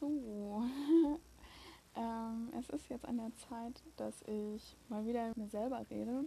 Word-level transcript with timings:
So, 0.00 0.62
ähm, 1.94 2.50
es 2.58 2.70
ist 2.70 2.88
jetzt 2.88 3.04
an 3.04 3.18
der 3.18 3.36
Zeit, 3.36 3.82
dass 3.96 4.22
ich 4.22 4.74
mal 4.88 5.04
wieder 5.04 5.28
mit 5.28 5.36
mir 5.36 5.48
selber 5.48 5.84
rede. 5.90 6.24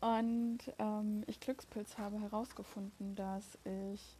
Und 0.00 0.58
ähm, 0.78 1.24
ich 1.26 1.40
Glückspilz 1.40 1.98
habe 1.98 2.20
herausgefunden, 2.20 3.16
dass 3.16 3.58
ich 3.64 4.16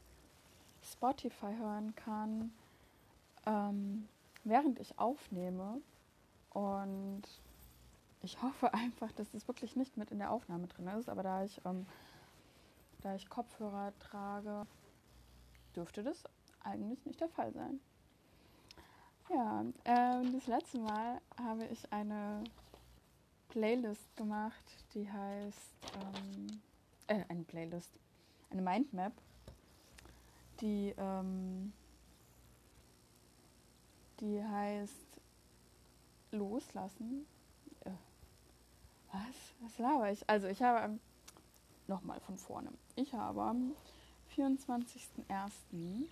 Spotify 0.83 1.55
hören 1.57 1.95
kann, 1.95 2.53
ähm, 3.47 4.09
während 4.43 4.81
ich 4.81 4.99
aufnehme. 4.99 5.81
Und 6.51 7.23
ich 8.23 8.43
hoffe 8.43 8.75
einfach, 8.75 9.13
dass 9.13 9.33
es 9.33 9.47
wirklich 9.47 9.77
nicht 9.77 9.97
mit 9.97 10.11
in 10.11 10.19
der 10.19 10.33
Aufnahme 10.33 10.67
drin 10.67 10.89
ist. 10.99 11.09
Aber 11.09 11.23
da 11.23 11.45
ich, 11.45 11.61
ähm, 11.65 11.87
da 13.01 13.15
ich 13.15 13.29
Kopfhörer 13.29 13.93
trage, 14.01 14.67
dürfte 15.77 16.03
das 16.03 16.25
eigentlich 16.65 17.07
nicht 17.07 17.21
der 17.21 17.29
Fall 17.29 17.53
sein. 17.53 17.79
Ja, 19.35 19.65
äh, 19.85 20.31
das 20.33 20.47
letzte 20.47 20.79
Mal 20.79 21.19
habe 21.43 21.65
ich 21.65 21.91
eine 21.91 22.45
Playlist 23.49 24.15
gemacht, 24.15 24.65
die 24.93 25.11
heißt, 25.11 25.73
ähm, 25.95 26.61
äh, 27.07 27.25
eine 27.29 27.43
Playlist, 27.45 27.99
eine 28.51 28.61
Mindmap, 28.61 29.15
die, 30.61 30.95
ähm, 30.99 31.73
die 34.21 34.45
heißt 34.45 35.21
Loslassen. 36.33 37.25
Äh, 37.87 37.91
was? 39.13 39.55
Was 39.61 39.79
laber 39.79 40.13
ich? 40.13 40.29
Also 40.29 40.49
ich 40.49 40.63
habe, 40.63 40.85
ähm, 40.85 41.01
nochmal 41.87 42.21
von 42.21 42.37
vorne, 42.37 42.71
ich 42.97 43.15
habe 43.15 43.43
am 43.43 43.73
24.01. 44.37 46.07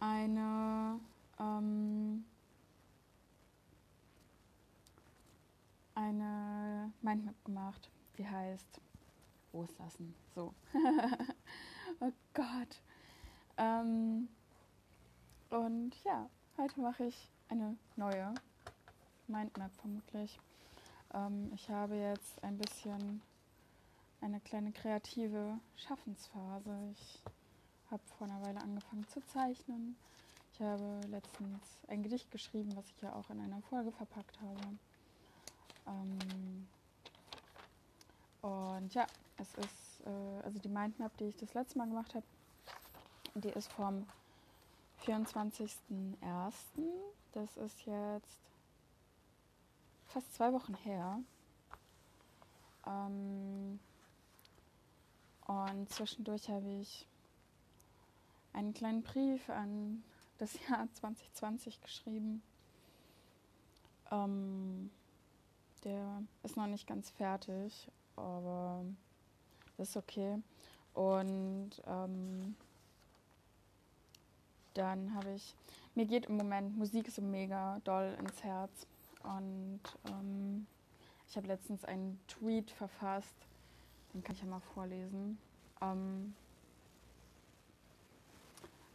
eine 0.00 1.00
ähm, 1.38 2.24
eine 5.94 6.92
Mindmap 7.08 7.42
gemacht, 7.46 7.90
die 8.18 8.28
heißt 8.28 8.82
Loslassen. 9.54 10.14
So. 10.34 10.52
oh 12.00 12.12
Gott. 12.34 12.82
Ähm, 13.56 14.28
und 15.48 15.94
ja, 16.04 16.28
heute 16.58 16.78
mache 16.82 17.04
ich 17.04 17.30
eine 17.48 17.78
neue 17.96 18.34
Mindmap 19.26 19.74
vermutlich. 19.76 20.38
Ähm, 21.14 21.50
ich 21.54 21.70
habe 21.70 21.94
jetzt 21.94 22.44
ein 22.44 22.58
bisschen 22.58 23.22
eine 24.20 24.40
kleine 24.40 24.72
kreative 24.72 25.58
Schaffensphase. 25.76 26.76
Ich 26.92 27.22
habe 27.90 28.02
vor 28.18 28.26
einer 28.26 28.42
Weile 28.42 28.60
angefangen 28.60 29.08
zu 29.08 29.24
zeichnen. 29.28 29.96
Ich 30.52 30.60
habe 30.60 31.00
letztens 31.06 31.62
ein 31.86 32.02
Gedicht 32.02 32.30
geschrieben, 32.30 32.76
was 32.76 32.84
ich 32.90 33.00
ja 33.00 33.14
auch 33.14 33.30
in 33.30 33.40
einer 33.40 33.62
Folge 33.62 33.92
verpackt 33.92 34.38
habe. 34.42 34.60
Ähm 35.86 36.68
und 38.48 38.94
ja, 38.94 39.06
es 39.36 39.54
ist, 39.54 40.06
äh, 40.06 40.42
also 40.42 40.58
die 40.58 40.68
Mindmap, 40.68 41.14
die 41.18 41.24
ich 41.24 41.36
das 41.36 41.52
letzte 41.52 41.76
Mal 41.76 41.86
gemacht 41.86 42.14
habe, 42.14 42.24
die 43.34 43.50
ist 43.50 43.70
vom 43.72 44.06
24.01. 45.04 46.54
Das 47.32 47.56
ist 47.58 47.84
jetzt 47.84 48.40
fast 50.06 50.34
zwei 50.34 50.52
Wochen 50.52 50.74
her. 50.74 51.20
Ähm 52.86 53.78
und 55.46 55.90
zwischendurch 55.90 56.48
habe 56.48 56.68
ich 56.80 57.06
einen 58.54 58.72
kleinen 58.72 59.02
Brief 59.02 59.48
an 59.50 60.02
das 60.38 60.54
Jahr 60.68 60.88
2020 60.94 61.82
geschrieben. 61.82 62.42
Ähm, 64.10 64.90
der 65.84 66.22
ist 66.42 66.56
noch 66.56 66.66
nicht 66.66 66.86
ganz 66.86 67.10
fertig, 67.10 67.90
aber 68.18 68.84
das 69.76 69.90
ist 69.90 69.96
okay. 69.96 70.38
Und 70.94 71.70
ähm, 71.86 72.56
dann 74.74 75.14
habe 75.14 75.30
ich, 75.32 75.54
mir 75.94 76.06
geht 76.06 76.26
im 76.26 76.36
Moment 76.36 76.76
Musik 76.76 77.10
so 77.10 77.22
mega 77.22 77.80
doll 77.84 78.16
ins 78.18 78.42
Herz. 78.42 78.86
Und 79.22 79.80
ähm, 80.06 80.66
ich 81.28 81.36
habe 81.36 81.46
letztens 81.46 81.84
einen 81.84 82.20
Tweet 82.28 82.70
verfasst, 82.70 83.34
den 84.14 84.22
kann 84.22 84.34
ich 84.34 84.42
ja 84.42 84.48
mal 84.48 84.60
vorlesen. 84.60 85.38
Ähm, 85.80 86.34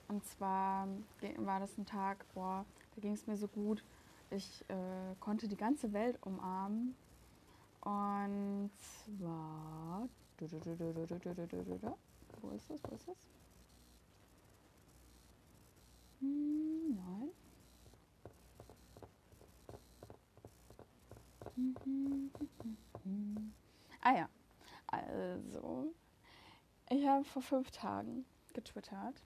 und 0.07 0.25
zwar 0.25 0.87
war 1.37 1.59
das 1.59 1.77
ein 1.77 1.85
Tag, 1.85 2.25
boah, 2.33 2.65
da 2.95 3.01
ging 3.01 3.13
es 3.13 3.27
mir 3.27 3.37
so 3.37 3.47
gut. 3.47 3.83
Ich 4.29 4.63
äh, 4.69 5.15
konnte 5.19 5.47
die 5.47 5.57
ganze 5.57 5.93
Welt 5.93 6.17
umarmen. 6.21 6.95
Und 7.85 8.71
zwar. 8.79 10.07
Wo 10.39 10.47
ist 12.51 12.69
es? 12.69 12.81
Wo 12.83 12.95
ist 12.95 13.07
es? 13.07 13.17
Hm, 16.19 16.95
nein. 16.95 17.29
Ah 24.01 24.15
ja, 24.15 24.29
also, 24.87 25.93
ich 26.89 27.05
habe 27.05 27.23
vor 27.23 27.41
fünf 27.41 27.71
Tagen 27.71 28.25
getwittert 28.53 29.21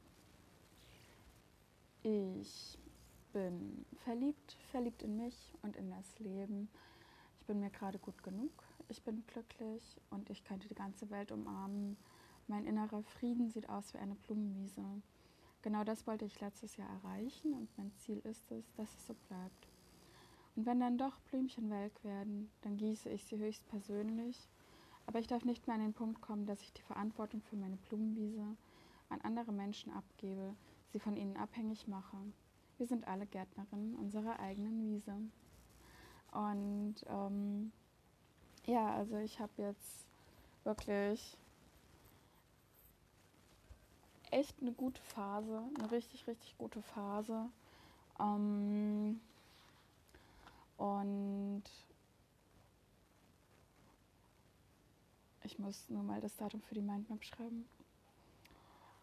ich 2.08 2.78
bin 3.34 3.86
verliebt, 4.04 4.56
verliebt 4.72 5.04
in 5.04 5.18
mich 5.18 5.54
und 5.62 5.76
in 5.76 5.90
das 5.90 6.20
Leben. 6.20 6.70
Ich 7.48 7.54
bin 7.54 7.62
mir 7.62 7.70
gerade 7.70 7.98
gut 7.98 8.24
genug. 8.24 8.52
Ich 8.90 9.02
bin 9.04 9.24
glücklich 9.26 10.02
und 10.10 10.30
ich 10.30 10.44
könnte 10.44 10.68
die 10.68 10.76
ganze 10.76 11.10
Welt 11.10 11.32
umarmen. 11.32 11.96
Mein 12.48 12.66
innerer 12.66 13.02
Frieden 13.04 13.50
sieht 13.50 13.70
aus 13.70 13.94
wie 13.94 14.00
eine 14.00 14.16
Blumenwiese. 14.16 14.84
Genau 15.62 15.86
das 15.86 16.06
wollte 16.08 16.26
ich 16.26 16.42
letztes 16.42 16.76
Jahr 16.76 16.90
erreichen 16.90 17.54
und 17.54 17.70
mein 17.78 17.94
Ziel 17.96 18.20
ist 18.26 18.52
es, 18.52 18.70
dass 18.74 18.94
es 18.94 19.08
so 19.08 19.14
bleibt. 19.30 19.70
Und 20.58 20.66
wenn 20.66 20.82
dann 20.82 20.98
doch 20.98 21.22
Blümchen 21.22 21.70
welk 21.70 22.04
werden, 22.04 22.52
dann 22.64 22.76
gieße 22.76 23.10
ich 23.12 23.24
sie 23.24 23.38
höchst 23.38 23.66
persönlich. 23.70 24.50
Aber 25.06 25.20
ich 25.20 25.28
darf 25.28 25.46
nicht 25.46 25.68
mehr 25.68 25.78
an 25.78 25.84
den 25.84 25.94
Punkt 25.94 26.20
kommen, 26.20 26.48
dass 26.48 26.62
ich 26.62 26.74
die 26.74 26.82
Verantwortung 26.82 27.42
für 27.44 27.56
meine 27.56 27.78
Blumenwiese 27.78 28.58
an 29.08 29.22
andere 29.22 29.54
Menschen 29.54 29.94
abgebe, 29.94 30.54
sie 30.92 31.00
von 31.00 31.16
ihnen 31.16 31.38
abhängig 31.38 31.88
mache. 31.88 32.18
Wir 32.78 32.88
sind 32.88 33.08
alle 33.08 33.26
Gärtnerinnen 33.26 33.96
unserer 33.96 34.38
eigenen 34.42 34.82
Wiese. 34.82 35.16
Und 36.32 36.96
ähm, 37.08 37.72
ja, 38.66 38.94
also 38.96 39.18
ich 39.18 39.40
habe 39.40 39.52
jetzt 39.58 40.08
wirklich 40.64 41.38
echt 44.32 44.62
eine 44.62 44.74
gute 44.74 45.02
Phase, 45.02 45.64
eine 45.78 45.92
richtig, 45.92 46.28
richtig 46.28 46.58
gute 46.58 46.82
Phase. 46.82 47.50
Ähm, 48.20 49.20
und 50.78 51.64
ich 55.44 55.58
muss 55.58 55.90
nur 55.90 56.04
mal 56.04 56.22
das 56.22 56.36
Datum 56.36 56.62
für 56.62 56.76
die 56.76 56.82
Mindmap 56.82 57.24
schreiben. 57.24 57.68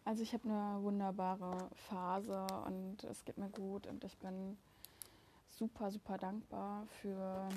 Also 0.05 0.23
ich 0.23 0.35
habe 0.35 0.45
eine 0.45 0.83
wunderbare 0.83 1.71
Phase 1.89 2.47
und 2.67 3.03
es 3.05 3.25
geht 3.25 3.39
mir 3.39 3.49
gut 3.49 3.87
und 3.87 4.05
ich 4.05 4.19
bin 4.19 4.59
super, 5.59 5.91
super 5.91 6.19
dankbar 6.19 6.87
für 7.01 7.49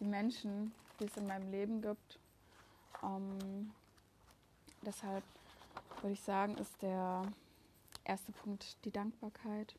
die 0.00 0.06
Menschen, 0.06 0.72
die 1.00 1.04
es 1.04 1.16
in 1.16 1.26
meinem 1.26 1.50
Leben 1.50 1.80
gibt. 1.80 2.18
Ähm, 3.02 3.72
deshalb 4.82 5.24
würde 6.00 6.12
ich 6.12 6.22
sagen, 6.22 6.56
ist 6.58 6.80
der 6.82 7.22
erste 8.04 8.32
Punkt 8.32 8.76
die 8.84 8.90
Dankbarkeit. 8.90 9.74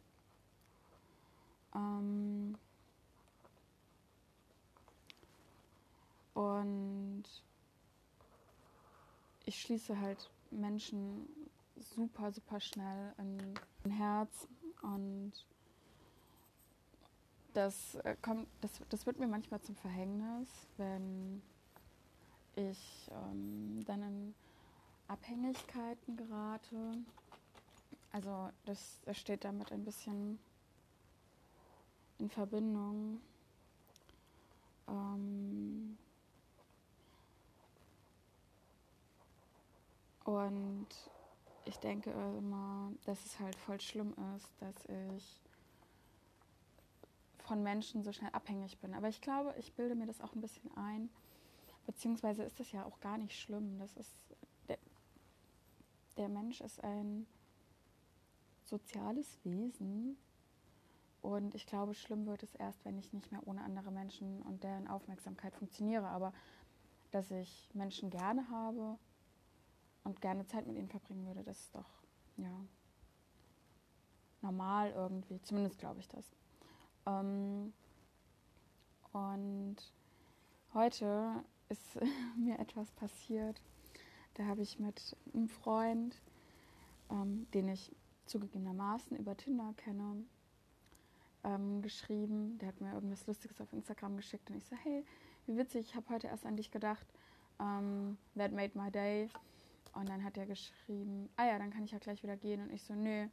Ähm, 1.73 2.57
und 6.33 7.23
ich 9.45 9.61
schließe 9.61 9.99
halt 9.99 10.29
Menschen 10.51 11.27
super, 11.75 12.31
super 12.31 12.59
schnell 12.59 13.13
ein 13.17 13.59
Herz 13.91 14.47
und 14.81 15.33
das 17.55 17.95
äh, 18.03 18.15
kommt, 18.21 18.47
das, 18.61 18.71
das 18.89 19.05
wird 19.05 19.19
mir 19.19 19.27
manchmal 19.27 19.61
zum 19.61 19.75
Verhängnis, 19.75 20.49
wenn 20.77 21.41
ich 22.55 23.09
ähm, 23.11 23.83
dann 23.85 24.01
in 24.01 24.35
Abhängigkeiten 25.07 26.15
gerate. 26.15 26.97
Also 28.11 28.49
das, 28.65 29.01
das 29.05 29.17
steht 29.17 29.43
damit 29.43 29.71
ein 29.71 29.83
bisschen 29.83 30.39
in 32.19 32.29
Verbindung. 32.29 33.19
Ähm, 34.87 35.97
Und 40.25 40.87
ich 41.65 41.77
denke 41.77 42.09
immer, 42.09 42.91
dass 43.05 43.23
es 43.25 43.39
halt 43.39 43.55
voll 43.55 43.79
schlimm 43.79 44.13
ist, 44.35 44.49
dass 44.59 44.75
ich 45.15 45.39
von 47.45 47.63
Menschen 47.63 48.03
so 48.03 48.11
schnell 48.11 48.31
abhängig 48.31 48.79
bin. 48.79 48.93
Aber 48.93 49.07
ich 49.07 49.21
glaube, 49.21 49.53
ich 49.57 49.73
bilde 49.73 49.95
mir 49.95 50.07
das 50.07 50.21
auch 50.21 50.33
ein 50.33 50.41
bisschen 50.41 50.75
ein. 50.75 51.09
Beziehungsweise 51.85 52.43
ist 52.43 52.59
das 52.59 52.71
ja 52.71 52.85
auch 52.85 52.99
gar 52.99 53.17
nicht 53.17 53.39
schlimm. 53.39 53.77
Das 53.77 53.95
ist 53.95 54.35
der, 54.67 54.79
der 56.17 56.29
Mensch 56.29 56.61
ist 56.61 56.83
ein 56.83 57.27
soziales 58.63 59.39
Wesen. 59.43 60.17
Und 61.21 61.55
ich 61.55 61.65
glaube, 61.65 61.93
schlimm 61.93 62.25
wird 62.25 62.43
es 62.43 62.55
erst, 62.55 62.83
wenn 62.85 62.97
ich 62.97 63.13
nicht 63.13 63.31
mehr 63.31 63.47
ohne 63.47 63.63
andere 63.63 63.91
Menschen 63.91 64.41
und 64.43 64.63
deren 64.63 64.87
Aufmerksamkeit 64.87 65.55
funktioniere. 65.55 66.07
Aber 66.07 66.33
dass 67.11 67.31
ich 67.31 67.69
Menschen 67.73 68.09
gerne 68.09 68.49
habe 68.49 68.97
und 70.03 70.21
gerne 70.21 70.45
Zeit 70.47 70.67
mit 70.67 70.77
ihnen 70.77 70.89
verbringen 70.89 71.25
würde, 71.25 71.43
das 71.43 71.59
ist 71.59 71.75
doch, 71.75 71.89
ja, 72.37 72.65
normal 74.41 74.91
irgendwie. 74.91 75.41
Zumindest 75.41 75.79
glaube 75.79 75.99
ich 75.99 76.07
das. 76.07 76.35
Ähm, 77.05 77.73
und 79.13 79.77
heute 80.73 81.43
ist 81.69 81.99
mir 82.37 82.59
etwas 82.59 82.91
passiert. 82.91 83.61
Da 84.35 84.45
habe 84.45 84.61
ich 84.61 84.79
mit 84.79 85.15
einem 85.33 85.47
Freund, 85.47 86.21
ähm, 87.09 87.47
den 87.53 87.69
ich 87.69 87.95
zugegebenermaßen 88.25 89.17
über 89.17 89.37
Tinder 89.37 89.73
kenne, 89.77 90.25
ähm, 91.43 91.81
geschrieben. 91.81 92.57
Der 92.57 92.69
hat 92.69 92.81
mir 92.81 92.93
irgendwas 92.93 93.25
Lustiges 93.27 93.61
auf 93.61 93.71
Instagram 93.71 94.17
geschickt 94.17 94.49
und 94.49 94.57
ich 94.57 94.65
so, 94.65 94.75
hey, 94.75 95.05
wie 95.45 95.57
witzig, 95.57 95.87
ich 95.87 95.95
habe 95.95 96.09
heute 96.09 96.27
erst 96.27 96.45
an 96.45 96.57
dich 96.57 96.71
gedacht. 96.71 97.07
Um, 97.57 98.17
that 98.35 98.51
made 98.51 98.77
my 98.77 98.91
day. 98.91 99.29
Und 99.93 100.09
dann 100.09 100.25
hat 100.25 100.37
er 100.37 100.45
geschrieben, 100.45 101.29
ah 101.37 101.45
ja, 101.45 101.57
dann 101.57 101.71
kann 101.71 101.85
ich 101.85 101.91
ja 101.91 101.99
gleich 101.99 102.21
wieder 102.21 102.35
gehen. 102.35 102.61
Und 102.61 102.73
ich 102.73 102.83
so, 102.83 102.93
nee, 102.93 103.29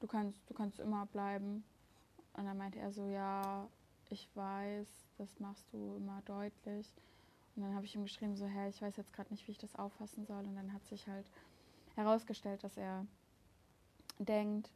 du 0.00 0.06
kannst, 0.06 0.38
du 0.50 0.54
kannst 0.54 0.80
immer 0.80 1.06
bleiben. 1.06 1.64
Und 2.38 2.44
dann 2.46 2.56
meinte 2.56 2.78
er 2.78 2.92
so, 2.92 3.08
ja, 3.08 3.68
ich 4.10 4.28
weiß, 4.34 4.88
das 5.18 5.40
machst 5.40 5.66
du 5.72 5.96
immer 5.96 6.22
deutlich. 6.24 6.94
Und 7.56 7.62
dann 7.62 7.74
habe 7.74 7.84
ich 7.84 7.96
ihm 7.96 8.04
geschrieben, 8.04 8.36
so, 8.36 8.46
hä, 8.46 8.68
ich 8.68 8.80
weiß 8.80 8.96
jetzt 8.96 9.12
gerade 9.12 9.30
nicht, 9.30 9.46
wie 9.48 9.52
ich 9.52 9.58
das 9.58 9.74
auffassen 9.74 10.24
soll. 10.24 10.44
Und 10.44 10.54
dann 10.54 10.72
hat 10.72 10.86
sich 10.86 11.08
halt 11.08 11.28
herausgestellt, 11.96 12.62
dass 12.62 12.76
er 12.76 13.04
denkt, 14.20 14.70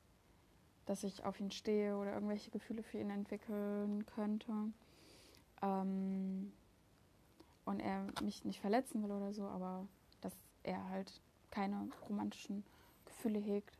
dass 0.87 1.05
ich 1.05 1.25
auf 1.25 1.38
ihn 1.38 1.53
stehe 1.53 1.97
oder 1.97 2.14
irgendwelche 2.14 2.50
Gefühle 2.50 2.82
für 2.82 2.99
ihn 2.99 3.11
entwickeln 3.11 4.05
könnte. 4.06 4.53
Ähm, 5.62 6.53
und 7.65 7.79
er 7.79 8.08
mich 8.23 8.44
nicht 8.44 8.61
verletzen 8.61 9.05
will 9.05 9.12
oder 9.12 9.32
so, 9.32 9.44
aber 9.44 9.87
dass 10.20 10.35
er 10.65 10.88
halt 10.88 11.20
keine 11.53 11.88
romantischen 12.08 12.65
Gefühle 13.05 13.38
hegt. 13.38 13.79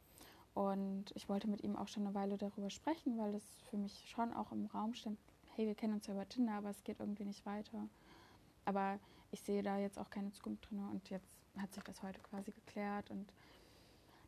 Und 0.55 1.07
ich 1.15 1.29
wollte 1.29 1.49
mit 1.49 1.63
ihm 1.63 1.77
auch 1.77 1.89
schon 1.89 2.07
eine 2.07 2.15
Weile 2.15 2.37
darüber 2.37 2.71
sprechen, 2.71 3.19
weil 3.19 3.33
das 3.33 3.45
für 3.71 3.79
mich 3.79 4.11
schon 4.11 4.33
auch 4.35 4.53
im 4.53 4.67
Raum 4.67 4.95
stand, 4.95 5.19
hey, 5.55 5.67
wir 5.67 5.75
kennen 5.75 5.95
uns 5.95 6.07
ja 6.07 6.15
über 6.15 6.29
Tinder, 6.29 6.55
aber 6.55 6.71
es 6.71 6.85
geht 6.85 7.01
irgendwie 7.01 7.25
nicht 7.25 7.45
weiter. 7.47 7.89
Aber 8.65 8.99
ich 9.31 9.41
sehe 9.41 9.63
da 9.63 9.79
jetzt 9.79 9.99
auch 9.99 10.11
keine 10.11 10.31
Zukunft 10.33 10.71
drin 10.71 10.87
und 10.91 11.09
jetzt 11.11 11.29
hat 11.59 11.73
sich 11.73 11.83
das 11.85 12.03
heute 12.03 12.21
quasi 12.21 12.51
geklärt 12.51 13.11
und 13.11 13.33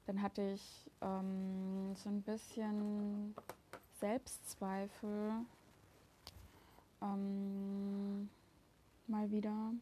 dann 0.06 0.20
hatte 0.20 0.42
ich 0.52 0.90
ähm, 1.00 1.94
so 1.96 2.10
ein 2.10 2.22
bisschen 2.22 3.34
Selbstzweifel 4.00 5.32
ähm, 7.00 8.28
mal 9.06 9.30
wieder. 9.30 9.72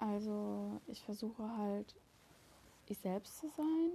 Also 0.00 0.80
ich 0.86 1.02
versuche 1.02 1.56
halt 1.56 1.94
ich 2.90 2.98
selbst 2.98 3.38
zu 3.38 3.48
sein, 3.48 3.90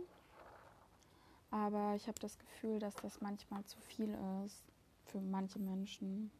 aber 1.52 1.96
ich 1.96 2.08
habe 2.08 2.20
das 2.20 2.38
Gefühl, 2.40 2.80
dass 2.80 2.96
das 2.96 3.22
manchmal 3.22 3.64
zu 3.66 3.80
viel 3.80 4.18
ist 4.46 4.64
für 5.06 5.20
manche 5.20 5.60
Menschen. 5.60 6.32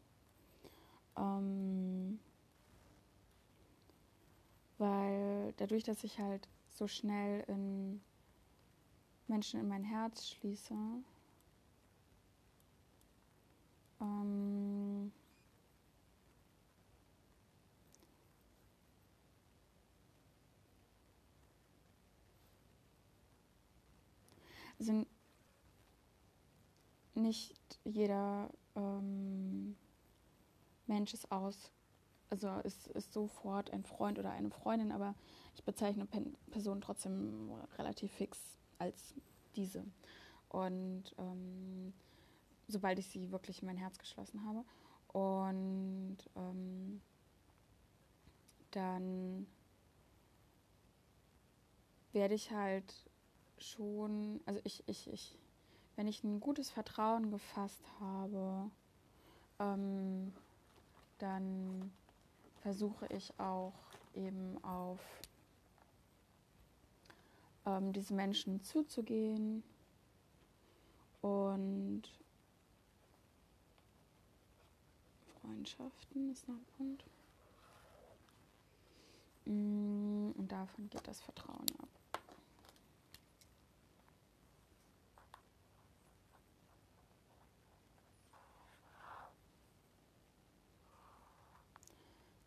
Ähm, 1.16 2.18
weil 4.78 5.52
dadurch, 5.56 5.84
dass 5.84 6.02
ich 6.02 6.18
halt 6.18 6.48
so 6.68 6.88
schnell 6.88 7.44
in 7.46 8.00
Menschen 9.28 9.60
in 9.60 9.68
mein 9.68 9.84
Herz 9.84 10.26
schließe, 10.26 10.74
ähm, 14.00 14.83
also 24.88 25.06
nicht 27.14 27.56
jeder 27.84 28.50
ähm, 28.76 29.76
Mensch 30.86 31.14
ist 31.14 31.30
aus, 31.32 31.70
also 32.28 32.58
ist, 32.64 32.88
ist 32.88 33.12
sofort 33.12 33.70
ein 33.70 33.84
Freund 33.84 34.18
oder 34.18 34.30
eine 34.30 34.50
Freundin, 34.50 34.92
aber 34.92 35.14
ich 35.54 35.64
bezeichne 35.64 36.06
Personen 36.50 36.80
trotzdem 36.80 37.50
relativ 37.78 38.12
fix 38.12 38.58
als 38.78 39.14
diese. 39.56 39.84
Und 40.48 41.14
ähm, 41.18 41.94
sobald 42.68 42.98
ich 42.98 43.06
sie 43.06 43.30
wirklich 43.30 43.62
in 43.62 43.66
mein 43.66 43.78
Herz 43.78 43.98
geschlossen 43.98 44.44
habe. 44.44 44.64
Und 45.08 46.18
ähm, 46.36 47.00
dann 48.72 49.46
werde 52.12 52.34
ich 52.34 52.50
halt 52.50 52.92
schon, 53.64 54.40
also 54.46 54.60
ich, 54.64 54.82
ich, 54.86 55.12
ich, 55.12 55.38
wenn 55.96 56.06
ich 56.06 56.22
ein 56.24 56.40
gutes 56.40 56.70
Vertrauen 56.70 57.30
gefasst 57.30 57.84
habe, 58.00 58.70
ähm, 59.58 60.32
dann 61.18 61.92
versuche 62.62 63.06
ich 63.08 63.38
auch 63.38 63.74
eben 64.14 64.62
auf 64.64 65.00
ähm, 67.66 67.92
diese 67.92 68.14
Menschen 68.14 68.62
zuzugehen 68.62 69.62
und 71.22 72.02
Freundschaften 75.40 76.32
ist 76.32 76.48
noch 76.48 76.54
ein 76.54 76.66
Punkt. 76.76 77.04
Mm, 79.46 80.30
und 80.38 80.48
davon 80.50 80.88
geht 80.90 81.06
das 81.06 81.20
Vertrauen 81.20 81.66
ab. 81.78 81.93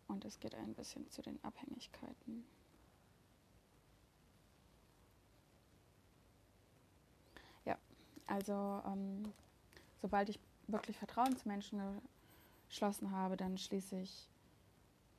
Und 0.08 0.24
es 0.24 0.40
geht 0.40 0.54
ein 0.54 0.74
bisschen 0.74 1.08
zu 1.10 1.22
den 1.22 1.42
Abhängigkeiten. 1.44 2.44
Ja, 7.64 7.76
also 8.26 8.82
ähm, 8.86 9.32
sobald 10.00 10.28
ich 10.30 10.40
wirklich 10.66 10.96
Vertrauen 10.98 11.36
zu 11.36 11.46
Menschen 11.46 11.80
geschlossen 12.68 13.10
habe, 13.10 13.36
dann 13.36 13.58
schließe 13.58 14.00
ich, 14.00 14.28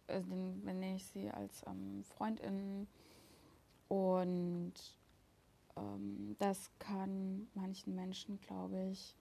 äh, 0.07 0.21
den 0.21 0.61
benenne 0.63 0.95
ich 0.95 1.05
sie 1.05 1.29
als 1.29 1.63
ähm, 1.67 2.03
Freundin 2.03 2.87
und 3.87 4.73
ähm, 5.75 6.35
das 6.39 6.69
kann 6.79 7.47
manchen 7.53 7.95
Menschen, 7.95 8.39
glaube 8.41 8.89
ich, 8.91 9.15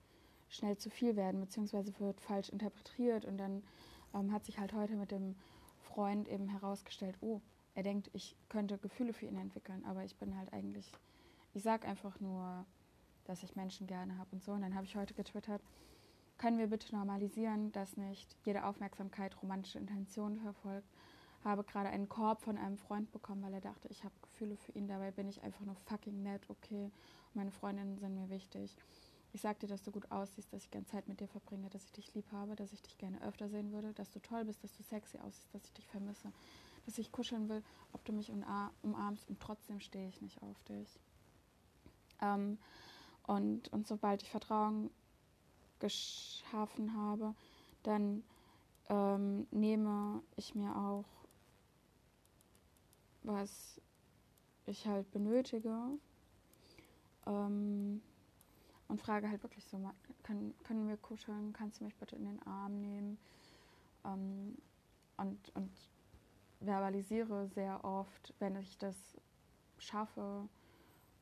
schnell 0.49 0.77
zu 0.77 0.91
viel 0.91 1.17
werden, 1.17 1.41
beziehungsweise 1.41 1.99
wird 2.01 2.21
falsch 2.21 2.49
interpretiert 2.49 3.25
und 3.25 3.39
dann 3.39 3.63
ähm, 4.15 4.33
hat 4.33 4.45
sich 4.45 4.59
halt 4.59 4.73
heute 4.73 4.95
mit 4.97 5.11
dem 5.11 5.37
Freund 5.99 6.29
eben 6.29 6.47
herausgestellt, 6.47 7.17
oh, 7.23 7.41
er 7.75 7.83
denkt, 7.83 8.09
ich 8.13 8.37
könnte 8.49 8.79
Gefühle 8.79 9.13
für 9.13 9.27
ihn 9.27 9.37
entwickeln, 9.37 9.85
aber 9.85 10.05
ich 10.05 10.15
bin 10.15 10.39
halt 10.39 10.53
eigentlich, 10.53 10.93
ich 11.55 11.65
sag 11.65 11.85
einfach 11.85 12.21
nur, 12.21 12.65
dass 13.25 13.43
ich 13.43 13.57
Menschen 13.57 13.89
gerne 13.89 14.17
habe 14.17 14.29
und 14.31 14.45
so. 14.45 14.53
Und 14.53 14.61
dann 14.61 14.77
habe 14.77 14.85
ich 14.85 14.95
heute 14.95 15.15
getwittert, 15.15 15.61
können 16.37 16.59
wir 16.59 16.69
bitte 16.69 16.95
normalisieren, 16.95 17.73
dass 17.73 17.97
nicht 17.97 18.37
jede 18.45 18.65
Aufmerksamkeit 18.65 19.43
romantische 19.43 19.81
Intentionen 19.81 20.39
verfolgt. 20.39 20.89
Habe 21.43 21.65
gerade 21.65 21.89
einen 21.89 22.09
Korb 22.09 22.43
von 22.43 22.59
einem 22.59 22.79
Freund 22.79 23.11
bekommen, 23.11 23.43
weil 23.43 23.55
er 23.55 23.61
dachte, 23.61 23.89
ich 23.89 24.05
habe 24.05 24.15
Gefühle 24.23 24.57
für 24.57 24.71
ihn. 24.79 24.87
Dabei 24.87 25.11
bin 25.11 25.29
ich 25.29 25.43
einfach 25.43 25.65
nur 25.65 25.75
fucking 25.75 26.23
nett, 26.23 26.49
okay. 26.49 26.93
Meine 27.35 27.51
Freundinnen 27.51 27.99
sind 27.99 28.15
mir 28.15 28.31
wichtig. 28.31 28.77
Ich 29.33 29.43
sag 29.43 29.59
dir, 29.61 29.67
dass 29.67 29.83
du 29.83 29.91
gut 29.91 30.11
aussiehst, 30.11 30.53
dass 30.53 30.65
ich 30.65 30.71
gerne 30.71 30.87
Zeit 30.87 31.07
mit 31.07 31.21
dir 31.21 31.29
verbringe, 31.29 31.69
dass 31.71 31.85
ich 31.85 31.93
dich 31.93 32.15
lieb 32.15 32.31
habe, 32.33 32.57
dass 32.57 32.73
ich 32.73 32.83
dich 32.83 32.97
gerne 32.99 33.21
öfter 33.23 33.49
sehen 33.49 33.73
würde, 33.73 33.93
dass 33.93 34.11
du 34.11 34.21
toll 34.21 34.45
bist, 34.45 34.65
dass 34.65 34.73
du 34.77 34.83
sexy 34.83 35.19
aussiehst, 35.19 35.55
dass 35.55 35.65
ich 35.65 35.73
dich 35.73 35.87
vermisse, 35.87 36.33
dass 36.87 36.99
ich 36.99 37.13
kuscheln 37.13 37.49
will, 37.49 37.63
ob 37.93 38.05
du 38.05 38.13
mich 38.13 38.33
umarmst 38.83 39.29
und 39.29 39.41
trotzdem 39.41 39.81
stehe 39.81 40.09
ich 40.09 40.23
nicht 40.23 40.43
auf 40.43 40.63
dich. 40.65 40.99
Ähm, 42.21 42.59
und, 43.27 43.69
und 43.69 43.87
sobald 43.87 44.23
ich 44.23 44.31
Vertrauen 44.31 44.91
geschaffen 45.79 46.97
habe, 46.97 47.35
dann 47.83 48.25
ähm, 48.89 49.47
nehme 49.51 50.23
ich 50.37 50.55
mir 50.55 50.75
auch 50.75 51.05
was 53.29 53.81
ich 54.67 54.87
halt 54.87 55.11
benötige. 55.13 55.75
Ähm, 57.27 58.03
und 58.89 59.01
frage 59.01 59.29
halt 59.29 59.43
wirklich 59.43 59.65
so, 59.67 59.79
können, 60.23 60.55
können 60.65 60.89
wir 60.89 60.97
kuscheln, 60.97 61.53
kannst 61.53 61.81
du 61.81 61.85
mich 61.85 61.97
bitte 61.97 62.17
in 62.17 62.25
den 62.25 62.43
Arm 62.43 62.81
nehmen? 62.81 63.19
Ähm, 64.05 64.57
und, 65.17 65.55
und 65.55 65.71
verbalisiere 66.61 67.49
sehr 67.49 67.85
oft, 67.85 68.35
wenn 68.39 68.57
ich 68.57 68.79
das 68.79 68.97
schaffe, 69.79 70.49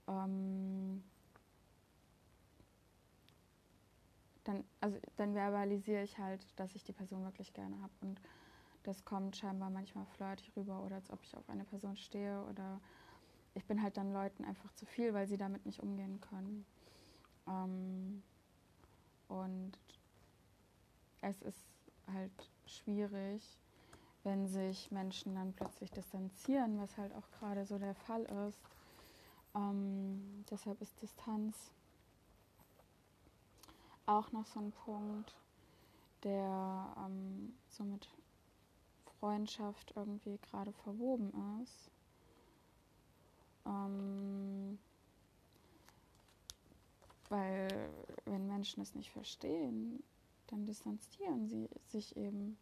ähm, 0.07 1.03
dann, 4.45 4.65
also 4.81 4.99
dann 5.17 5.35
verbalisiere 5.35 6.03
ich 6.03 6.19
halt, 6.19 6.47
dass 6.57 6.75
ich 6.75 6.85
die 6.85 6.93
Person 6.93 7.25
wirklich 7.25 7.53
gerne 7.53 7.81
habe. 7.83 7.93
Und 8.01 8.21
das 8.85 9.05
kommt 9.05 9.37
scheinbar 9.37 9.71
manchmal 9.71 10.07
flirtig 10.07 10.53
rüber 10.57 10.83
oder 10.85 10.97
als 10.97 11.11
ob 11.11 11.23
ich 11.25 11.37
auf 11.37 11.49
eine 11.51 11.65
Person 11.65 11.97
stehe 11.97 12.43
oder 12.45 12.81
ich 13.55 13.65
bin 13.65 13.83
halt 13.83 13.97
dann 13.97 14.13
Leuten 14.13 14.45
einfach 14.45 14.73
zu 14.75 14.87
viel, 14.87 15.13
weil 15.15 15.27
sie 15.27 15.39
damit 15.39 15.67
nicht 15.67 15.81
umgehen 15.81 16.21
können. 16.21 16.65
Ähm, 17.49 18.23
und 19.29 19.73
es 21.21 21.43
ist 21.43 21.65
halt 22.13 22.51
schwierig, 22.67 23.43
wenn 24.23 24.47
sich 24.49 24.91
Menschen 24.91 25.35
dann 25.35 25.53
plötzlich 25.53 25.91
distanzieren, 25.91 26.79
was 26.81 26.97
halt 26.97 27.15
auch 27.15 27.31
gerade 27.39 27.65
so 27.65 27.79
der 27.79 27.95
Fall 27.95 28.23
ist. 28.49 28.61
Ähm, 29.55 30.45
deshalb 30.51 30.81
ist 30.81 31.01
Distanz 31.01 31.71
auch 34.07 34.31
noch 34.33 34.47
so 34.47 34.61
ein 34.61 34.73
Punkt, 34.73 35.35
der 36.23 36.95
ähm, 36.99 37.55
so 37.69 37.85
mit 37.85 38.09
Freundschaft 39.19 39.93
irgendwie 39.97 40.39
gerade 40.39 40.73
verwoben 40.73 41.33
ist. 41.63 41.91
Ähm, 43.65 44.79
weil 47.31 47.69
wenn 48.25 48.47
Menschen 48.47 48.83
es 48.83 48.95
nicht 48.95 49.11
verstehen, 49.11 50.03
dann 50.49 50.67
distanzieren 50.67 51.49
sie 51.49 51.69
sich 51.89 52.17
eben 52.17 52.57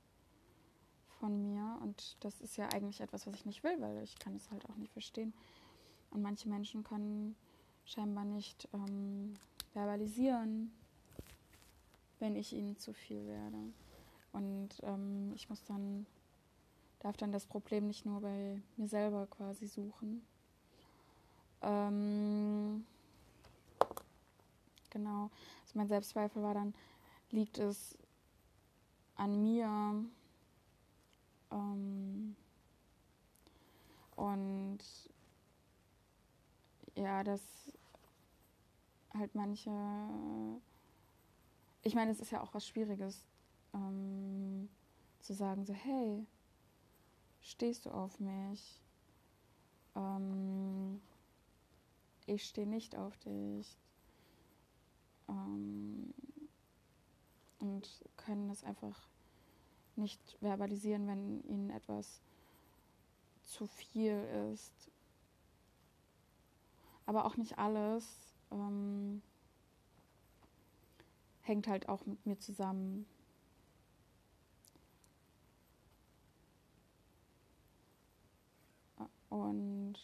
von 1.20 1.42
mir. 1.42 1.78
Und 1.82 2.16
das 2.20 2.40
ist 2.40 2.56
ja 2.56 2.68
eigentlich 2.68 3.00
etwas, 3.00 3.26
was 3.26 3.34
ich 3.34 3.46
nicht 3.46 3.64
will, 3.64 3.80
weil 3.80 4.02
ich 4.02 4.18
kann 4.18 4.36
es 4.36 4.50
halt 4.50 4.68
auch 4.68 4.76
nicht 4.76 4.92
verstehen. 4.92 5.32
Und 6.10 6.22
manche 6.22 6.48
Menschen 6.48 6.84
können 6.84 7.36
scheinbar 7.84 8.24
nicht 8.24 8.68
ähm, 8.72 9.34
verbalisieren, 9.72 10.72
wenn 12.18 12.36
ich 12.36 12.52
ihnen 12.52 12.78
zu 12.78 12.92
viel 12.92 13.26
werde. 13.26 13.58
Und 14.32 14.70
ähm, 14.82 15.32
ich 15.34 15.48
muss 15.48 15.62
dann, 15.64 16.06
darf 17.00 17.16
dann 17.16 17.32
das 17.32 17.46
Problem 17.46 17.86
nicht 17.86 18.04
nur 18.04 18.20
bei 18.20 18.60
mir 18.76 18.88
selber 18.88 19.26
quasi 19.26 19.66
suchen. 19.66 20.24
Ähm, 21.62 22.84
genau. 24.94 25.30
Also 25.62 25.74
mein 25.74 25.88
Selbstzweifel 25.88 26.42
war 26.42 26.54
dann, 26.54 26.74
liegt 27.30 27.58
es 27.58 27.98
an 29.16 29.42
mir, 29.42 30.06
ähm, 31.50 32.36
und 34.16 34.78
ja, 36.96 37.22
dass 37.24 37.40
halt 39.12 39.34
manche, 39.34 39.70
ich 41.82 41.94
meine, 41.94 42.10
es 42.10 42.20
ist 42.20 42.30
ja 42.30 42.40
auch 42.40 42.54
was 42.54 42.66
Schwieriges, 42.66 43.26
ähm, 43.72 44.68
zu 45.20 45.32
sagen, 45.34 45.64
so, 45.64 45.72
hey, 45.72 46.26
stehst 47.40 47.86
du 47.86 47.90
auf 47.90 48.20
mich? 48.20 48.80
Ähm, 49.96 51.00
ich 52.26 52.44
stehe 52.44 52.66
nicht 52.66 52.96
auf 52.96 53.16
dich. 53.18 53.76
Ähm, 55.28 56.12
und 57.58 58.04
können 58.16 58.48
das 58.48 58.64
einfach 58.64 59.08
nicht 59.96 60.20
verbalisieren, 60.40 61.06
wenn 61.06 61.42
ihnen 61.44 61.70
etwas 61.70 62.20
zu 63.42 63.66
viel 63.66 64.18
ist. 64.52 64.90
Aber 67.06 67.24
auch 67.26 67.36
nicht 67.36 67.58
alles 67.58 68.34
ähm, 68.50 69.22
hängt 71.42 71.68
halt 71.68 71.88
auch 71.88 72.06
mit 72.06 72.24
mir 72.26 72.38
zusammen. 72.38 73.06
Und 79.28 79.94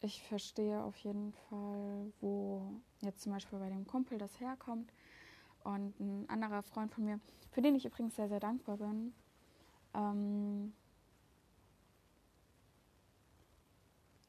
ich 0.00 0.22
verstehe 0.22 0.82
auf 0.82 0.96
jeden 0.98 1.32
Fall, 1.32 2.12
wo 2.20 2.62
jetzt 3.00 3.22
zum 3.22 3.32
Beispiel 3.32 3.58
bei 3.58 3.68
dem 3.68 3.86
Kumpel 3.86 4.18
das 4.18 4.40
herkommt. 4.40 4.92
Und 5.62 5.98
ein 6.00 6.28
anderer 6.28 6.62
Freund 6.62 6.92
von 6.92 7.04
mir, 7.04 7.20
für 7.50 7.60
den 7.60 7.74
ich 7.74 7.84
übrigens 7.84 8.16
sehr, 8.16 8.28
sehr 8.28 8.40
dankbar 8.40 8.78
bin, 8.78 9.12
ähm, 9.92 10.72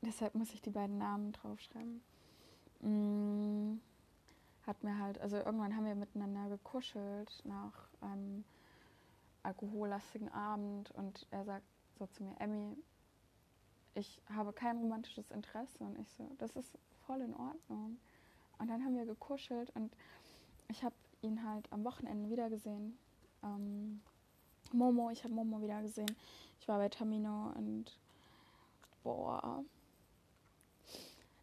deshalb 0.02 0.36
muss 0.36 0.54
ich 0.54 0.62
die 0.62 0.72
beiden 0.72 0.98
Namen 0.98 1.32
draufschreiben, 1.32 2.02
mm, 2.82 3.80
hat 4.68 4.84
mir 4.84 5.00
halt, 5.00 5.20
also 5.20 5.38
irgendwann 5.38 5.76
haben 5.76 5.86
wir 5.86 5.96
miteinander 5.96 6.50
gekuschelt 6.50 7.42
nach 7.46 7.88
einem 8.02 8.44
alkohollastigen 9.44 10.30
Abend 10.30 10.92
und 10.92 11.28
er 11.32 11.46
sagt 11.46 11.66
so 11.98 12.08
zu 12.08 12.24
mir, 12.24 12.36
Emmy, 12.40 12.76
ich 13.94 14.22
habe 14.34 14.54
kein 14.54 14.78
romantisches 14.78 15.30
Interesse 15.32 15.84
und 15.84 16.00
ich 16.00 16.10
so, 16.18 16.30
das 16.38 16.52
ist 16.56 16.78
voll 17.06 17.22
in 17.22 17.34
Ordnung. 17.34 17.98
Und 18.58 18.68
dann 18.70 18.84
haben 18.84 18.96
wir 18.96 19.06
gekuschelt 19.06 19.70
und 19.72 19.92
ich 20.70 20.84
habe 20.84 20.96
ihn 21.22 21.44
halt 21.44 21.72
am 21.72 21.84
Wochenende 21.84 22.30
wiedergesehen. 22.30 22.98
Ähm, 23.44 24.02
Momo, 24.72 25.10
ich 25.10 25.24
habe 25.24 25.34
Momo 25.34 25.62
wieder 25.62 25.82
gesehen. 25.82 26.16
Ich 26.60 26.68
war 26.68 26.78
bei 26.78 26.90
Tamino 26.90 27.52
und 27.56 27.98
boah, 29.04 29.64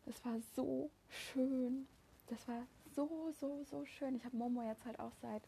das 0.06 0.24
war 0.24 0.38
so 0.54 0.90
schön. 1.08 1.86
Das 2.28 2.46
war 2.48 2.66
so, 2.94 3.32
so, 3.38 3.64
so 3.64 3.84
schön. 3.84 4.14
Ich 4.16 4.24
habe 4.24 4.36
Momo 4.36 4.62
jetzt 4.62 4.84
halt 4.84 4.98
auch 5.00 5.12
seit 5.20 5.42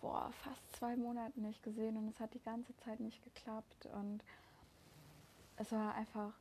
boah, 0.00 0.30
fast 0.42 0.60
zwei 0.76 0.96
Monaten 0.96 1.42
nicht 1.42 1.62
gesehen 1.62 1.96
und 1.96 2.08
es 2.08 2.20
hat 2.20 2.34
die 2.34 2.42
ganze 2.42 2.76
Zeit 2.78 3.00
nicht 3.00 3.22
geklappt 3.22 3.86
und 3.86 4.22
es 5.60 5.72
war 5.72 5.94
einfach 5.94 6.32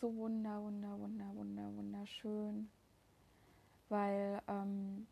so 0.00 0.14
wunder, 0.14 0.62
wunder, 0.62 0.96
wunder, 0.96 1.26
wunder, 1.34 1.76
wunderschön, 1.76 2.70
weil 3.88 4.40
ähm, 4.46 5.08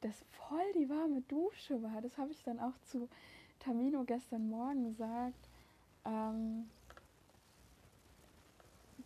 das 0.00 0.14
voll 0.30 0.72
die 0.74 0.88
warme 0.88 1.22
Dusche 1.22 1.82
war. 1.82 2.00
Das 2.00 2.16
habe 2.18 2.30
ich 2.30 2.40
dann 2.44 2.60
auch 2.60 2.78
zu 2.84 3.08
Tamino 3.58 4.04
gestern 4.04 4.48
Morgen 4.48 4.84
gesagt. 4.84 5.48
Ähm, 6.04 6.70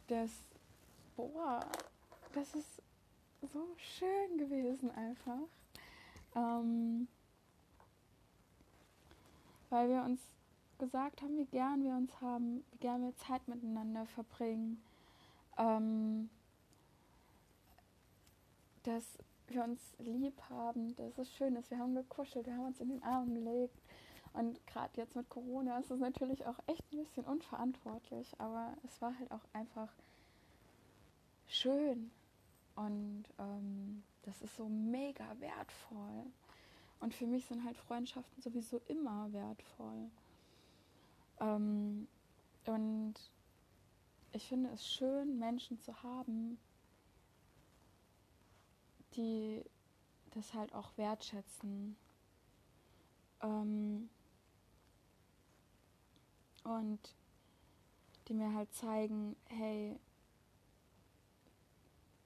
das, 0.08 0.30
boah, 1.16 1.66
das 2.34 2.54
ist 2.54 2.82
so 3.40 3.66
schön 3.78 4.36
gewesen 4.36 4.90
einfach. 4.90 5.48
Ähm, 6.34 7.08
weil 9.70 9.88
wir 9.88 10.02
uns 10.02 10.20
gesagt 10.78 11.22
haben, 11.22 11.36
wie 11.38 11.46
gern 11.46 11.84
wir 11.84 11.94
uns 11.94 12.20
haben, 12.20 12.64
wie 12.72 12.78
gern 12.78 13.02
wir 13.02 13.14
Zeit 13.16 13.46
miteinander 13.48 14.06
verbringen. 14.06 14.82
Ähm, 15.58 16.28
dass 18.82 19.18
wir 19.48 19.64
uns 19.64 19.80
lieb 19.98 20.40
haben, 20.48 20.94
dass 20.96 21.18
es 21.18 21.32
schön 21.34 21.56
ist. 21.56 21.70
Wir 21.70 21.78
haben 21.78 21.94
gekuschelt, 21.94 22.46
wir 22.46 22.54
haben 22.54 22.66
uns 22.66 22.80
in 22.80 22.88
den 22.88 23.02
Arm 23.02 23.34
gelegt. 23.34 23.80
Und 24.32 24.64
gerade 24.66 25.00
jetzt 25.00 25.16
mit 25.16 25.28
Corona 25.30 25.78
ist 25.78 25.90
es 25.90 25.98
natürlich 25.98 26.46
auch 26.46 26.58
echt 26.66 26.84
ein 26.92 26.98
bisschen 26.98 27.24
unverantwortlich, 27.24 28.34
aber 28.38 28.74
es 28.84 29.00
war 29.00 29.18
halt 29.18 29.30
auch 29.32 29.44
einfach 29.54 29.88
schön. 31.48 32.10
Und 32.74 33.24
ähm, 33.38 34.02
das 34.22 34.42
ist 34.42 34.56
so 34.56 34.68
mega 34.68 35.24
wertvoll. 35.40 36.26
Und 37.00 37.14
für 37.14 37.26
mich 37.26 37.46
sind 37.46 37.64
halt 37.64 37.76
Freundschaften 37.76 38.42
sowieso 38.42 38.80
immer 38.88 39.32
wertvoll. 39.32 40.10
Ähm, 41.40 42.08
und 42.66 43.14
ich 44.32 44.48
finde 44.48 44.70
es 44.70 44.86
schön, 44.86 45.38
Menschen 45.38 45.80
zu 45.80 46.02
haben, 46.02 46.58
die 49.14 49.64
das 50.32 50.52
halt 50.54 50.74
auch 50.74 50.96
wertschätzen. 50.96 51.96
Ähm, 53.40 54.08
und 56.64 57.14
die 58.28 58.34
mir 58.34 58.52
halt 58.54 58.72
zeigen, 58.74 59.36
hey, 59.46 59.98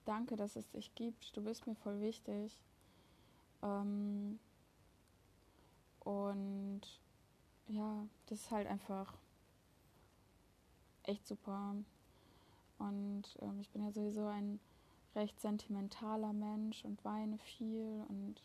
danke, 0.05 0.37
dass 0.37 0.57
es 0.57 0.69
dich 0.71 0.95
gibt, 0.95 1.37
du 1.37 1.43
bist 1.43 1.67
mir 1.67 1.77
voll 1.77 2.01
wichtig. 2.01 2.59
Ähm, 3.63 4.41
und 6.01 6.81
ja, 7.71 8.07
das 8.27 8.41
ist 8.41 8.51
halt 8.51 8.67
einfach 8.67 9.15
echt 11.05 11.27
super. 11.27 11.75
Und 12.79 13.25
ähm, 13.41 13.61
ich 13.61 13.71
bin 13.71 13.85
ja 13.85 13.93
sowieso 13.93 14.27
ein 14.27 14.61
recht 15.15 15.41
sentimentaler 15.41 16.33
Mensch 16.33 16.85
und 16.85 17.05
weine 17.05 17.39
viel 17.39 18.05
und 18.09 18.43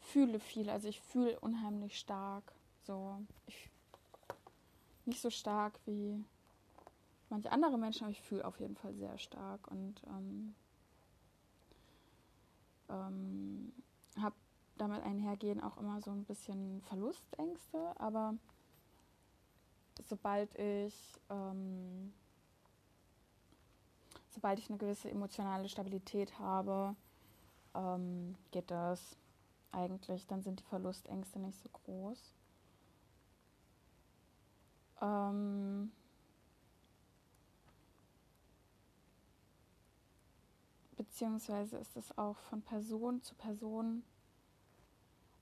fühle 0.00 0.40
viel. 0.40 0.70
Also 0.70 0.88
ich 0.88 1.00
fühle 1.00 1.38
unheimlich 1.40 1.98
stark. 1.98 2.52
So, 2.84 3.18
ich 3.46 3.70
nicht 5.04 5.20
so 5.20 5.30
stark 5.30 5.78
wie 5.86 6.22
manche 7.28 7.50
andere 7.50 7.78
Menschen, 7.78 8.04
aber 8.04 8.12
ich 8.12 8.22
fühle 8.22 8.44
auf 8.44 8.58
jeden 8.60 8.76
Fall 8.76 8.94
sehr 8.94 9.18
stark 9.18 9.68
und 9.68 10.02
ähm, 10.06 10.54
ähm, 12.88 13.72
habe 14.20 14.34
damit 14.78 15.02
einhergehen 15.02 15.62
auch 15.62 15.76
immer 15.78 16.00
so 16.00 16.10
ein 16.10 16.24
bisschen 16.24 16.82
Verlustängste, 16.82 17.78
aber 17.98 18.34
sobald 20.04 20.54
ich 20.58 20.94
ähm, 21.30 22.12
sobald 24.36 24.58
ich 24.58 24.68
eine 24.68 24.78
gewisse 24.78 25.10
emotionale 25.10 25.66
Stabilität 25.68 26.38
habe, 26.38 26.94
ähm, 27.74 28.36
geht 28.50 28.70
das 28.70 29.16
eigentlich, 29.72 30.26
dann 30.26 30.42
sind 30.42 30.60
die 30.60 30.64
Verlustängste 30.64 31.38
nicht 31.38 31.58
so 31.62 31.70
groß. 31.70 32.34
Ähm, 35.00 35.90
beziehungsweise 40.96 41.78
ist 41.78 41.96
es 41.96 42.16
auch 42.18 42.36
von 42.36 42.60
Person 42.60 43.22
zu 43.22 43.34
Person 43.34 44.02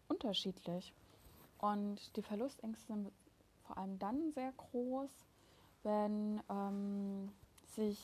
unterschiedlich. 0.08 0.92
Und 1.58 2.16
die 2.16 2.22
Verlustängste 2.22 3.10
vor 3.66 3.78
allem 3.78 3.98
dann 3.98 4.32
sehr 4.32 4.52
groß, 4.52 5.10
wenn 5.82 6.42
ähm, 6.48 7.32
sich 7.74 7.98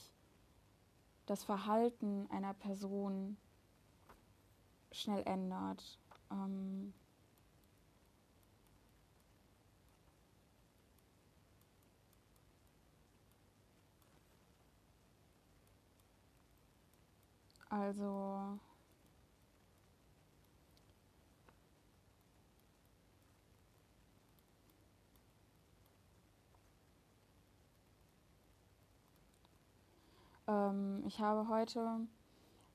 das 1.26 1.44
Verhalten 1.44 2.26
einer 2.30 2.54
Person 2.54 3.36
schnell 4.92 5.22
ändert. 5.26 5.98
Ähm, 6.30 6.92
also 17.68 18.58
Ähm, 30.50 31.04
ich 31.06 31.20
habe 31.20 31.48
heute 31.48 32.00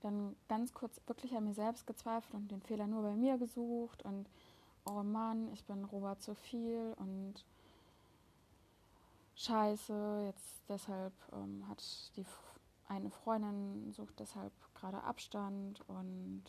dann 0.02 0.36
ganz 0.48 0.74
kurz 0.74 1.02
wirklich 1.08 1.36
an 1.36 1.44
mir 1.44 1.54
selbst 1.54 1.86
gezweifelt 1.86 2.34
und 2.34 2.50
den 2.50 2.62
Fehler 2.62 2.88
nur 2.88 3.04
bei 3.04 3.16
mir 3.16 3.38
gesucht 3.38 4.04
und 4.04 4.30
oh 4.86 5.04
Mann, 5.04 5.52
ich 5.52 5.66
bin 5.66 5.84
Robert 5.84 6.22
zu 6.22 6.36
viel 6.36 6.96
und 6.98 7.44
scheiße, 9.36 10.24
jetzt 10.26 10.64
deshalb 10.70 11.14
ähm, 11.34 11.68
hat 11.68 11.84
die 12.16 12.26
eine 12.88 13.10
Freundin 13.10 13.92
sucht 13.92 14.20
deshalb 14.20 14.54
gerade 14.76 15.04
Abstand 15.04 15.82
und 15.88 16.44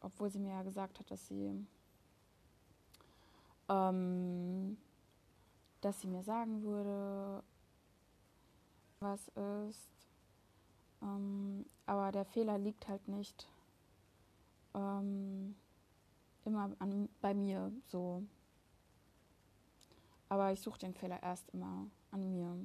obwohl 0.00 0.30
sie 0.30 0.38
mir 0.38 0.52
ja 0.52 0.62
gesagt 0.62 0.98
hat, 0.98 1.10
dass 1.10 1.28
sie 1.28 1.54
ähm, 3.68 4.78
dass 5.82 6.00
sie 6.00 6.06
mir 6.08 6.22
sagen 6.22 6.62
würde, 6.62 7.42
was 9.00 9.28
ist 9.28 10.01
ähm, 11.02 11.66
aber 11.86 12.12
der 12.12 12.24
Fehler 12.24 12.58
liegt 12.58 12.88
halt 12.88 13.06
nicht 13.08 13.48
ähm, 14.74 15.54
immer 16.44 16.70
an, 16.78 17.08
bei 17.20 17.34
mir 17.34 17.72
so. 17.88 18.22
Aber 20.28 20.52
ich 20.52 20.60
suche 20.60 20.78
den 20.78 20.94
Fehler 20.94 21.22
erst 21.22 21.50
immer 21.50 21.86
an 22.10 22.30
mir. 22.30 22.56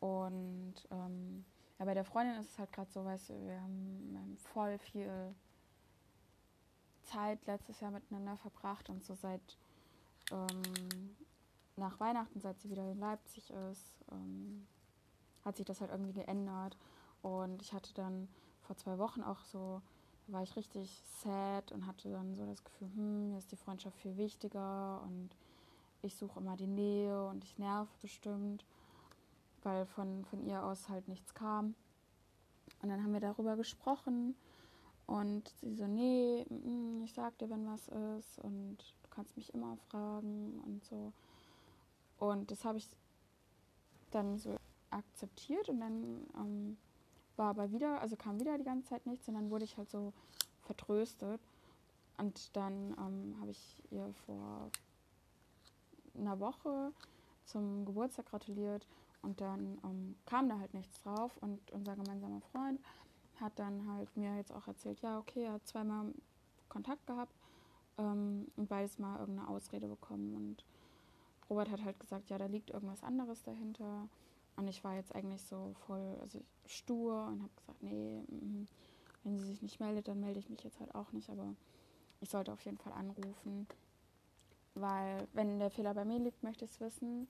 Und 0.00 0.74
ähm, 0.90 1.44
ja, 1.78 1.84
bei 1.84 1.94
der 1.94 2.04
Freundin 2.04 2.36
ist 2.36 2.50
es 2.50 2.58
halt 2.58 2.72
gerade 2.72 2.90
so, 2.90 3.04
weißt 3.04 3.30
du, 3.30 3.46
wir 3.46 3.60
haben, 3.60 4.36
voll 4.52 4.78
viel 4.78 5.34
Zeit 7.02 7.44
letztes 7.46 7.80
Jahr 7.80 7.90
miteinander 7.90 8.36
verbracht 8.36 8.88
und 8.90 9.04
so 9.04 9.14
seit 9.14 9.58
ähm, 10.30 11.16
nach 11.76 11.98
Weihnachten, 12.00 12.40
seit 12.40 12.60
sie 12.60 12.70
wieder 12.70 12.90
in 12.90 12.98
Leipzig 12.98 13.50
ist, 13.70 14.04
ähm, 14.10 14.66
hat 15.44 15.56
sich 15.56 15.66
das 15.66 15.80
halt 15.80 15.90
irgendwie 15.90 16.12
geändert. 16.12 16.76
Und 17.22 17.62
ich 17.62 17.72
hatte 17.72 17.92
dann 17.94 18.28
vor 18.62 18.76
zwei 18.76 18.98
Wochen 18.98 19.22
auch 19.22 19.44
so, 19.44 19.80
war 20.26 20.42
ich 20.42 20.56
richtig 20.56 21.02
sad 21.22 21.72
und 21.72 21.86
hatte 21.86 22.10
dann 22.10 22.34
so 22.34 22.46
das 22.46 22.64
Gefühl, 22.64 22.88
hm, 22.94 23.30
mir 23.30 23.38
ist 23.38 23.52
die 23.52 23.56
Freundschaft 23.56 23.96
viel 23.98 24.16
wichtiger 24.16 25.02
und 25.02 25.30
ich 26.02 26.16
suche 26.16 26.40
immer 26.40 26.56
die 26.56 26.66
Nähe 26.66 27.26
und 27.28 27.44
ich 27.44 27.58
nerv 27.58 27.88
bestimmt, 28.00 28.64
weil 29.62 29.86
von, 29.86 30.24
von 30.26 30.42
ihr 30.42 30.62
aus 30.62 30.88
halt 30.88 31.08
nichts 31.08 31.34
kam. 31.34 31.74
Und 32.82 32.88
dann 32.88 33.02
haben 33.02 33.12
wir 33.12 33.20
darüber 33.20 33.56
gesprochen 33.56 34.34
und 35.06 35.48
sie 35.60 35.74
so, 35.74 35.86
nee, 35.86 36.44
mm, 36.48 37.02
ich 37.04 37.12
sag 37.12 37.36
dir, 37.38 37.50
wenn 37.50 37.66
was 37.66 37.88
ist 37.88 38.38
und 38.38 38.78
du 39.02 39.10
kannst 39.10 39.36
mich 39.36 39.52
immer 39.52 39.76
fragen 39.88 40.60
und 40.66 40.84
so. 40.84 41.12
Und 42.18 42.50
das 42.50 42.64
habe 42.64 42.78
ich 42.78 42.88
dann 44.10 44.38
so 44.38 44.56
akzeptiert 44.94 45.68
und 45.68 45.80
dann 45.80 46.26
ähm, 46.36 46.76
war 47.36 47.50
aber 47.50 47.72
wieder, 47.72 48.00
also 48.00 48.16
kam 48.16 48.40
wieder 48.40 48.56
die 48.58 48.64
ganze 48.64 48.88
Zeit 48.88 49.06
nichts 49.06 49.28
und 49.28 49.34
dann 49.34 49.50
wurde 49.50 49.64
ich 49.64 49.76
halt 49.76 49.90
so 49.90 50.12
vertröstet. 50.62 51.40
Und 52.16 52.56
dann 52.56 52.94
ähm, 52.98 53.36
habe 53.40 53.50
ich 53.50 53.82
ihr 53.90 54.12
vor 54.24 54.70
einer 56.16 56.38
Woche 56.38 56.92
zum 57.44 57.84
Geburtstag 57.84 58.26
gratuliert 58.26 58.86
und 59.22 59.40
dann 59.40 59.78
ähm, 59.84 60.14
kam 60.26 60.48
da 60.48 60.58
halt 60.58 60.74
nichts 60.74 61.02
drauf 61.02 61.36
und 61.40 61.72
unser 61.72 61.96
gemeinsamer 61.96 62.40
Freund 62.52 62.80
hat 63.40 63.58
dann 63.58 63.86
halt 63.88 64.16
mir 64.16 64.36
jetzt 64.36 64.52
auch 64.52 64.68
erzählt, 64.68 65.00
ja 65.00 65.18
okay, 65.18 65.44
er 65.44 65.54
hat 65.54 65.66
zweimal 65.66 66.14
Kontakt 66.68 67.04
gehabt 67.06 67.34
ähm, 67.98 68.46
und 68.56 68.68
beides 68.68 68.98
mal 68.98 69.18
irgendeine 69.18 69.48
Ausrede 69.48 69.88
bekommen 69.88 70.34
und 70.34 70.64
Robert 71.50 71.70
hat 71.70 71.84
halt 71.84 72.00
gesagt, 72.00 72.30
ja, 72.30 72.38
da 72.38 72.46
liegt 72.46 72.70
irgendwas 72.70 73.02
anderes 73.02 73.42
dahinter 73.42 74.08
und 74.56 74.68
ich 74.68 74.84
war 74.84 74.94
jetzt 74.94 75.14
eigentlich 75.14 75.42
so 75.42 75.74
voll 75.86 76.16
also 76.20 76.40
stur 76.66 77.26
und 77.26 77.42
habe 77.42 77.54
gesagt, 77.56 77.82
nee, 77.82 78.22
mm, 78.28 78.66
wenn 79.24 79.38
sie 79.38 79.46
sich 79.46 79.62
nicht 79.62 79.80
meldet, 79.80 80.08
dann 80.08 80.20
melde 80.20 80.38
ich 80.38 80.48
mich 80.48 80.62
jetzt 80.62 80.80
halt 80.80 80.94
auch 80.94 81.12
nicht. 81.12 81.30
Aber 81.30 81.54
ich 82.20 82.30
sollte 82.30 82.52
auf 82.52 82.64
jeden 82.64 82.78
Fall 82.78 82.92
anrufen, 82.92 83.66
weil 84.74 85.26
wenn 85.32 85.58
der 85.58 85.70
Fehler 85.70 85.94
bei 85.94 86.04
mir 86.04 86.18
liegt, 86.18 86.42
möchte 86.42 86.64
ich 86.64 86.72
es 86.72 86.80
wissen. 86.80 87.26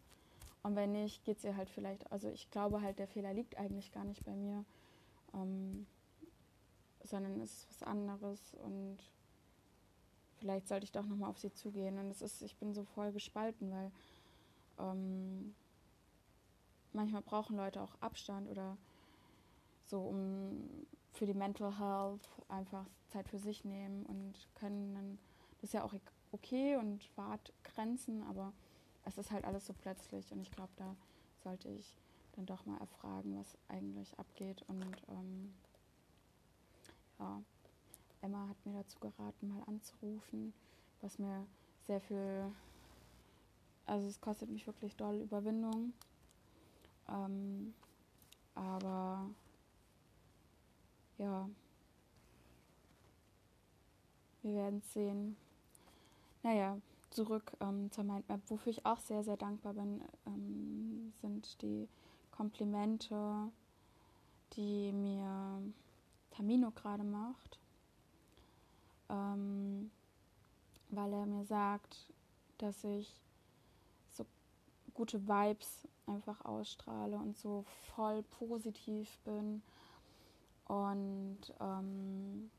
Und 0.63 0.77
wenn 0.77 0.93
nicht, 0.93 1.25
geht 1.25 1.39
es 1.39 1.45
ihr 1.45 1.57
halt 1.57 1.69
vielleicht, 1.69 2.11
also 2.11 2.31
ich 2.31 2.51
glaube 2.51 2.81
halt, 2.81 2.99
der 2.99 3.07
Fehler 3.07 3.35
liegt 3.35 3.59
eigentlich 3.59 3.93
gar 3.93 4.05
nicht 4.05 4.25
bei 4.25 4.35
mir, 4.35 4.65
ähm, 5.35 5.87
sondern 7.03 7.41
es 7.41 7.53
ist 7.53 7.69
was 7.71 7.83
anderes 7.87 8.55
und 8.55 8.99
vielleicht 10.39 10.67
sollte 10.69 10.85
ich 10.85 10.93
doch 10.93 11.05
nochmal 11.05 11.31
auf 11.31 11.39
sie 11.39 11.53
zugehen. 11.53 11.99
Und 11.99 12.11
es 12.11 12.23
ist, 12.23 12.41
ich 12.43 12.57
bin 12.57 12.73
so 12.73 12.85
voll 12.85 13.13
gespalten, 13.13 13.71
weil 13.71 13.93
ähm, 14.79 15.55
manchmal 16.95 17.23
brauchen 17.23 17.57
Leute 17.57 17.83
auch 17.83 17.95
Abstand 18.01 18.49
oder 18.49 18.77
so, 19.87 20.01
um 20.01 20.87
für 21.13 21.27
die 21.27 21.35
Mental 21.35 21.79
Health 21.79 22.29
einfach 22.49 22.87
Zeit 23.09 23.29
für 23.29 23.39
sich 23.39 23.65
nehmen 23.65 24.05
und 24.07 24.35
können 24.55 24.95
dann, 24.95 25.19
das 25.61 25.71
ist 25.71 25.75
ja 25.75 25.85
auch 25.85 25.95
okay 26.33 26.77
und 26.77 27.09
wahrt 27.17 27.53
Grenzen, 27.63 28.23
aber 28.25 28.53
es 29.05 29.19
ist 29.19 29.31
halt 29.31 29.45
alles 29.45 29.67
so 29.67 29.73
plötzlich 29.73 30.33
und 30.33 30.41
ich 30.41 30.51
glaube, 30.51 30.73
da 30.77 30.97
sollte 31.43 31.69
ich 31.69 31.97
dann 32.33 32.47
doch 32.47 32.67
mal 32.67 32.79
erfragen, 32.79 33.39
was 33.39 33.57
eigentlich 33.69 34.19
abgeht 34.19 34.63
und 34.67 34.97
ähm, 35.09 35.55
ja, 37.19 37.41
Emma 38.23 38.49
hat 38.49 38.67
mir 38.67 38.73
dazu 38.73 38.99
geraten, 38.99 39.49
mal 39.49 39.63
anzurufen, 39.67 40.53
was 41.01 41.19
mir 41.19 41.47
sehr 41.87 42.01
viel, 42.01 42.51
also 43.87 44.09
es 44.09 44.21
kostet 44.21 44.51
mich 44.51 44.67
wirklich 44.67 44.97
doll 44.97 45.21
Überwindung, 45.21 45.93
ähm, 47.09 47.75
aber 48.55 49.29
ja, 51.19 51.49
wir 54.43 54.55
werden 54.55 54.79
es 54.81 54.93
sehen. 54.93 55.37
Naja, 56.43 56.79
zurück 57.11 57.53
ähm, 57.61 57.91
zur 57.91 58.05
Mindmap. 58.05 58.41
Wofür 58.49 58.71
ich 58.71 58.85
auch 58.85 58.99
sehr, 58.99 59.25
sehr 59.25 59.37
dankbar 59.37 59.75
bin, 59.75 60.03
ähm, 60.27 61.13
sind 61.21 61.63
die 61.63 61.89
Komplimente, 62.31 63.51
die 64.55 64.93
mir 64.93 65.63
Tamino 66.31 66.71
gerade 66.73 67.05
macht. 67.05 67.59
Ähm, 69.09 69.91
weil 70.91 71.13
er 71.13 71.27
mir 71.27 71.45
sagt, 71.45 72.13
dass 72.59 72.85
ich 72.85 73.24
gute 74.95 75.27
Vibes 75.27 75.87
einfach 76.07 76.45
ausstrahle 76.45 77.17
und 77.17 77.37
so 77.37 77.65
voll 77.95 78.23
positiv 78.23 79.19
bin. 79.25 79.63
Und 80.67 81.41
ähm, 81.61 82.51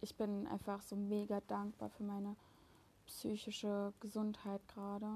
ich 0.00 0.14
bin 0.16 0.46
einfach 0.46 0.82
so 0.82 0.94
mega 0.94 1.40
dankbar 1.48 1.90
für 1.90 2.04
meine 2.04 2.36
psychische 3.06 3.92
Gesundheit 4.00 4.60
gerade. 4.68 5.08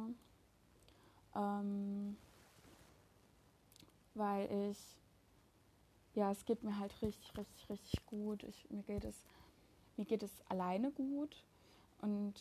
Ähm, 1.34 2.16
weil 4.14 4.70
ich, 4.70 4.78
ja, 6.14 6.30
es 6.30 6.44
geht 6.44 6.62
mir 6.62 6.78
halt 6.78 6.92
richtig, 7.02 7.36
richtig, 7.36 7.70
richtig 7.70 8.06
gut. 8.06 8.42
Ich, 8.42 8.68
mir, 8.70 8.82
geht 8.82 9.04
es, 9.04 9.24
mir 9.96 10.04
geht 10.04 10.22
es 10.22 10.42
alleine 10.48 10.90
gut 10.90 11.44
und 12.00 12.34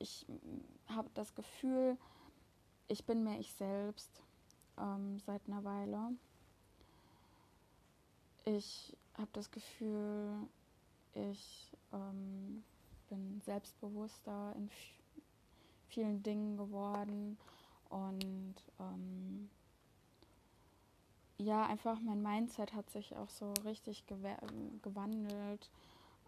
ich 0.00 0.26
habe 0.88 1.08
das 1.14 1.34
Gefühl, 1.34 1.96
ich 2.88 3.04
bin 3.04 3.22
mehr 3.22 3.38
ich 3.38 3.52
selbst 3.52 4.10
ähm, 4.78 5.20
seit 5.20 5.46
einer 5.46 5.62
Weile. 5.62 6.12
Ich 8.44 8.96
habe 9.14 9.28
das 9.32 9.50
Gefühl, 9.50 10.48
ich 11.14 11.70
ähm, 11.92 12.64
bin 13.08 13.40
selbstbewusster 13.42 14.54
in 14.56 14.70
vielen 15.88 16.22
Dingen 16.22 16.56
geworden 16.56 17.38
und 17.90 18.54
ähm, 18.78 19.50
ja, 21.36 21.66
einfach 21.66 22.00
mein 22.00 22.22
Mindset 22.22 22.72
hat 22.72 22.90
sich 22.90 23.16
auch 23.16 23.28
so 23.28 23.52
richtig 23.64 24.06
gewandelt 24.06 25.70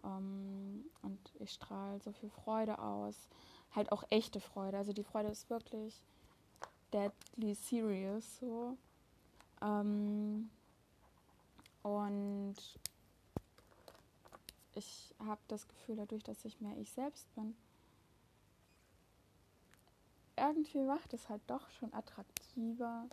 ähm, 0.03 0.85
und 1.01 1.19
ich 1.39 1.51
strahle 1.51 1.99
so 1.99 2.11
viel 2.11 2.29
Freude 2.29 2.79
aus. 2.79 3.29
Halt 3.75 3.91
auch 3.91 4.03
echte 4.09 4.39
Freude. 4.39 4.77
Also 4.77 4.93
die 4.93 5.03
Freude 5.03 5.29
ist 5.29 5.49
wirklich 5.49 6.01
deadly 6.93 7.55
serious 7.55 8.39
so. 8.39 8.77
Ähm, 9.61 10.49
und 11.81 12.55
ich 14.75 15.13
habe 15.19 15.41
das 15.47 15.67
Gefühl, 15.67 15.95
dadurch, 15.95 16.23
dass 16.23 16.45
ich 16.45 16.61
mehr 16.61 16.77
ich 16.77 16.91
selbst 16.91 17.33
bin, 17.35 17.55
irgendwie 20.35 20.81
macht 20.81 21.13
es 21.13 21.29
halt 21.29 21.41
doch 21.47 21.69
schon 21.71 21.93
attraktiver. 21.93 23.05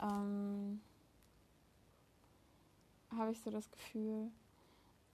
Ähm, 0.00 0.80
habe 3.16 3.32
ich 3.32 3.40
so 3.40 3.50
das 3.50 3.70
Gefühl, 3.70 4.30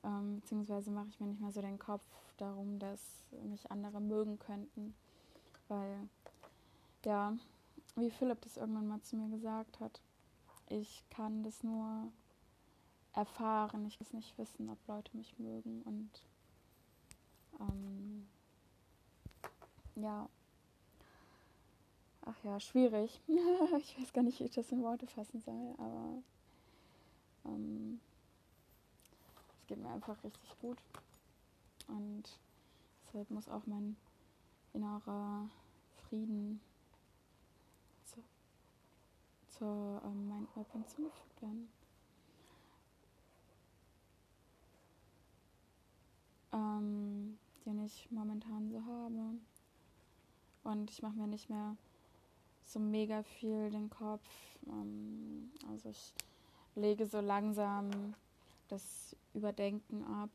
ähm, 0.05 0.41
beziehungsweise 0.41 0.91
mache 0.91 1.09
ich 1.09 1.21
mir 1.21 1.27
nicht 1.27 1.41
mehr 1.41 1.53
so 1.53 1.61
den 1.61 1.79
Kopf 1.79 2.05
darum, 2.37 2.79
dass 2.79 3.01
mich 3.45 3.71
andere 3.71 4.01
mögen 4.01 4.39
könnten. 4.39 4.95
Weil, 5.69 6.09
ja, 7.05 7.37
wie 7.97 8.11
Philipp 8.11 8.41
das 8.43 8.57
irgendwann 8.57 8.89
mal 8.89 9.03
zu 9.03 9.17
mir 9.17 9.29
gesagt 9.29 9.81
hat, 9.81 10.01
ich 10.69 11.05
kann 11.11 11.43
das 11.43 11.63
nur 11.63 12.13
erfahren, 13.13 13.85
ich 13.87 13.99
muss 13.99 14.13
nicht 14.13 14.37
wissen, 14.39 14.71
ob 14.71 14.79
Leute 14.87 15.17
mich 15.17 15.39
mögen 15.39 15.83
und 15.83 16.11
ähm, 17.59 18.29
ja, 19.97 20.29
ach 22.23 22.45
ja, 22.45 22.61
schwierig. 22.61 23.21
ich 23.79 24.01
weiß 24.01 24.13
gar 24.13 24.23
nicht, 24.23 24.39
wie 24.41 24.45
ich 24.45 24.53
das 24.53 24.71
in 24.71 24.83
Worte 24.83 25.07
fassen 25.07 25.41
soll, 25.41 25.75
aber 25.79 26.23
ähm, 27.47 28.01
es 28.07 28.10
geht 29.71 29.79
mir 29.79 29.91
einfach 29.91 30.23
richtig 30.25 30.59
gut 30.61 30.79
und 31.87 32.25
deshalb 33.07 33.31
muss 33.31 33.49
auch 33.49 33.67
mein 33.67 33.97
innerer 34.73 35.49
Frieden 36.09 36.61
zu, 38.05 38.23
zur 39.47 40.03
ähm, 40.05 40.29
Mindmap 40.29 40.73
hinzugefügt 40.73 41.41
werden. 41.43 41.69
ähm, 46.53 47.39
den 47.65 47.85
ich 47.85 48.11
momentan 48.11 48.69
so 48.71 48.85
habe. 48.85 49.39
Und 50.65 50.91
ich 50.91 51.01
mache 51.01 51.15
mir 51.15 51.27
nicht 51.27 51.49
mehr 51.49 51.77
so 52.65 52.81
mega 52.81 53.23
viel 53.23 53.71
den 53.71 53.89
Kopf. 53.89 54.29
Ähm, 54.67 55.53
also 55.71 55.91
ich 55.91 56.13
lege 56.75 57.07
so 57.07 57.21
langsam 57.21 58.15
das 58.71 59.17
Überdenken 59.35 60.05
ab. 60.05 60.31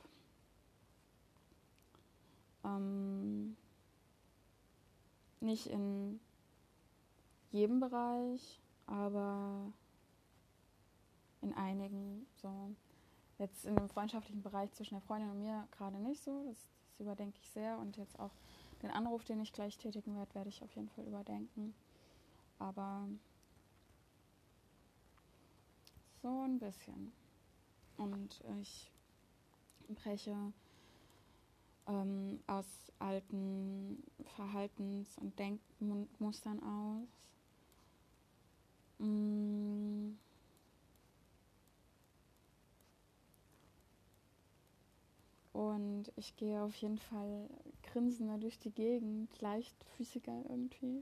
Ähm, 2.63 3.55
nicht 5.39 5.67
in 5.67 6.19
jedem 7.51 7.79
Bereich, 7.79 8.61
aber 8.87 9.71
in 11.41 11.53
einigen 11.53 12.25
so. 12.41 12.75
Jetzt 13.37 13.65
in 13.65 13.75
dem 13.75 13.89
freundschaftlichen 13.89 14.41
Bereich 14.41 14.71
zwischen 14.71 14.95
der 14.95 15.01
Freundin 15.01 15.29
und 15.29 15.39
mir 15.39 15.67
gerade 15.71 15.97
nicht 15.97 16.23
so. 16.23 16.45
Das, 16.47 16.57
das 16.87 16.99
überdenke 16.99 17.37
ich 17.41 17.49
sehr. 17.49 17.77
Und 17.77 17.97
jetzt 17.97 18.19
auch 18.19 18.31
den 18.81 18.91
Anruf, 18.91 19.23
den 19.25 19.41
ich 19.41 19.53
gleich 19.53 19.77
tätigen 19.77 20.15
werde, 20.15 20.33
werde 20.35 20.49
ich 20.49 20.63
auf 20.63 20.73
jeden 20.75 20.89
Fall 20.89 21.05
überdenken. 21.05 21.75
Aber 22.59 23.07
so 26.21 26.41
ein 26.43 26.59
bisschen. 26.59 27.11
Und 27.97 28.41
ich 28.61 28.91
breche 29.87 30.35
ähm, 31.87 32.39
aus 32.47 32.65
alten 32.99 34.03
Verhaltens- 34.35 35.17
und 35.17 35.37
Denkmustern 35.37 36.61
aus. 36.61 37.07
Mm 38.99 40.15
Und 45.55 46.11
ich 46.17 46.35
gehe 46.35 46.61
auf 46.61 46.75
jeden 46.75 46.97
Fall 46.97 47.49
grinsender 47.83 48.37
durch 48.37 48.59
die 48.59 48.71
Gegend, 48.71 49.29
leichtfüßiger 49.41 50.43
irgendwie. 50.49 51.01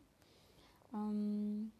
Ähm 0.93 1.71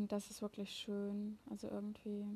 und 0.00 0.12
das 0.12 0.30
ist 0.30 0.40
wirklich 0.40 0.72
schön. 0.72 1.38
Also 1.50 1.68
irgendwie. 1.68 2.26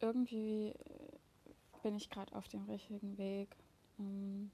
Irgendwie 0.00 0.74
bin 1.82 1.96
ich 1.96 2.10
gerade 2.10 2.36
auf 2.36 2.46
dem 2.48 2.64
richtigen 2.64 3.16
Weg. 3.16 3.56
Ähm 3.98 4.50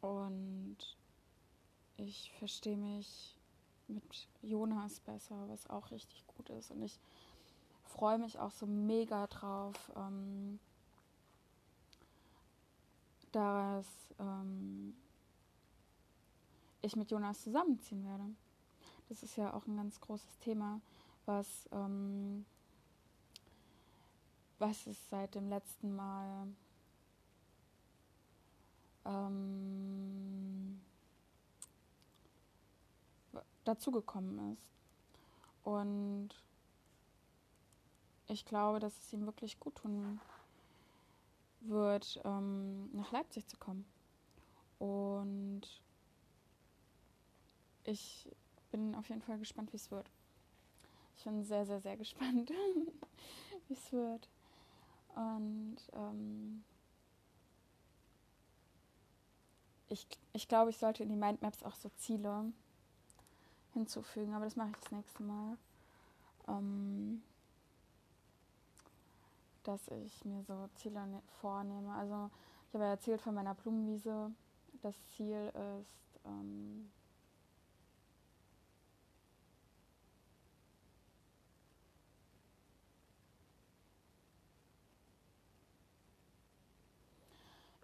und 0.00 0.78
ich 1.98 2.32
verstehe 2.38 2.78
mich 2.78 3.36
mit 3.88 4.26
Jonas 4.40 5.00
besser, 5.00 5.36
was 5.50 5.68
auch 5.68 5.90
richtig 5.90 6.26
gut 6.28 6.48
ist. 6.48 6.70
Und 6.70 6.80
ich 6.80 6.98
freue 7.84 8.16
mich 8.16 8.38
auch 8.38 8.52
so 8.52 8.64
mega 8.64 9.26
drauf, 9.26 9.92
ähm, 9.96 10.58
dass 13.32 13.86
ähm, 14.18 14.94
ich 16.82 16.96
mit 16.96 17.10
Jonas 17.10 17.42
zusammenziehen 17.42 18.04
werde. 18.06 18.24
Das 19.08 19.22
ist 19.22 19.36
ja 19.36 19.52
auch 19.52 19.66
ein 19.66 19.76
ganz 19.76 20.00
großes 20.00 20.38
Thema, 20.38 20.80
was, 21.26 21.68
ähm, 21.72 22.44
was 24.58 24.86
es 24.86 25.08
seit 25.08 25.34
dem 25.34 25.48
letzten 25.48 25.94
Mal 25.94 26.48
ähm, 29.04 30.80
dazugekommen 33.64 34.52
ist. 34.52 34.66
Und 35.64 36.30
ich 38.28 38.44
glaube, 38.44 38.80
dass 38.80 38.96
es 38.98 39.12
ihm 39.12 39.26
wirklich 39.26 39.58
gut 39.60 39.76
tun 39.76 40.20
wird, 41.68 42.20
ähm, 42.24 42.90
nach 42.92 43.12
Leipzig 43.12 43.46
zu 43.46 43.56
kommen. 43.56 43.84
Und 44.78 45.62
ich 47.84 48.28
bin 48.70 48.94
auf 48.94 49.08
jeden 49.08 49.22
Fall 49.22 49.38
gespannt, 49.38 49.72
wie 49.72 49.76
es 49.76 49.90
wird. 49.90 50.10
Ich 51.16 51.24
bin 51.24 51.44
sehr, 51.44 51.66
sehr, 51.66 51.80
sehr 51.80 51.96
gespannt, 51.98 52.50
wie 53.68 53.74
es 53.74 53.92
wird. 53.92 54.28
Und 55.14 55.76
ähm, 55.92 56.64
ich, 59.88 60.06
ich 60.32 60.48
glaube, 60.48 60.70
ich 60.70 60.78
sollte 60.78 61.02
in 61.02 61.10
die 61.10 61.16
Mindmaps 61.16 61.62
auch 61.62 61.74
so 61.74 61.90
Ziele 61.90 62.52
hinzufügen, 63.74 64.34
aber 64.34 64.46
das 64.46 64.56
mache 64.56 64.70
ich 64.70 64.76
das 64.76 64.92
nächste 64.92 65.22
Mal. 65.22 65.58
Ähm, 66.48 67.22
dass 69.62 69.88
ich 69.88 70.24
mir 70.24 70.42
so 70.42 70.68
Ziele 70.76 71.06
ne-, 71.06 71.22
vornehme. 71.40 71.92
Also 71.94 72.30
ich 72.68 72.74
habe 72.74 72.84
ja 72.84 72.90
erzählt 72.90 73.20
von 73.20 73.34
meiner 73.34 73.54
Blumenwiese. 73.54 74.30
Das 74.82 74.94
Ziel 75.14 75.52
ist, 75.80 76.20
ähm, 76.24 76.90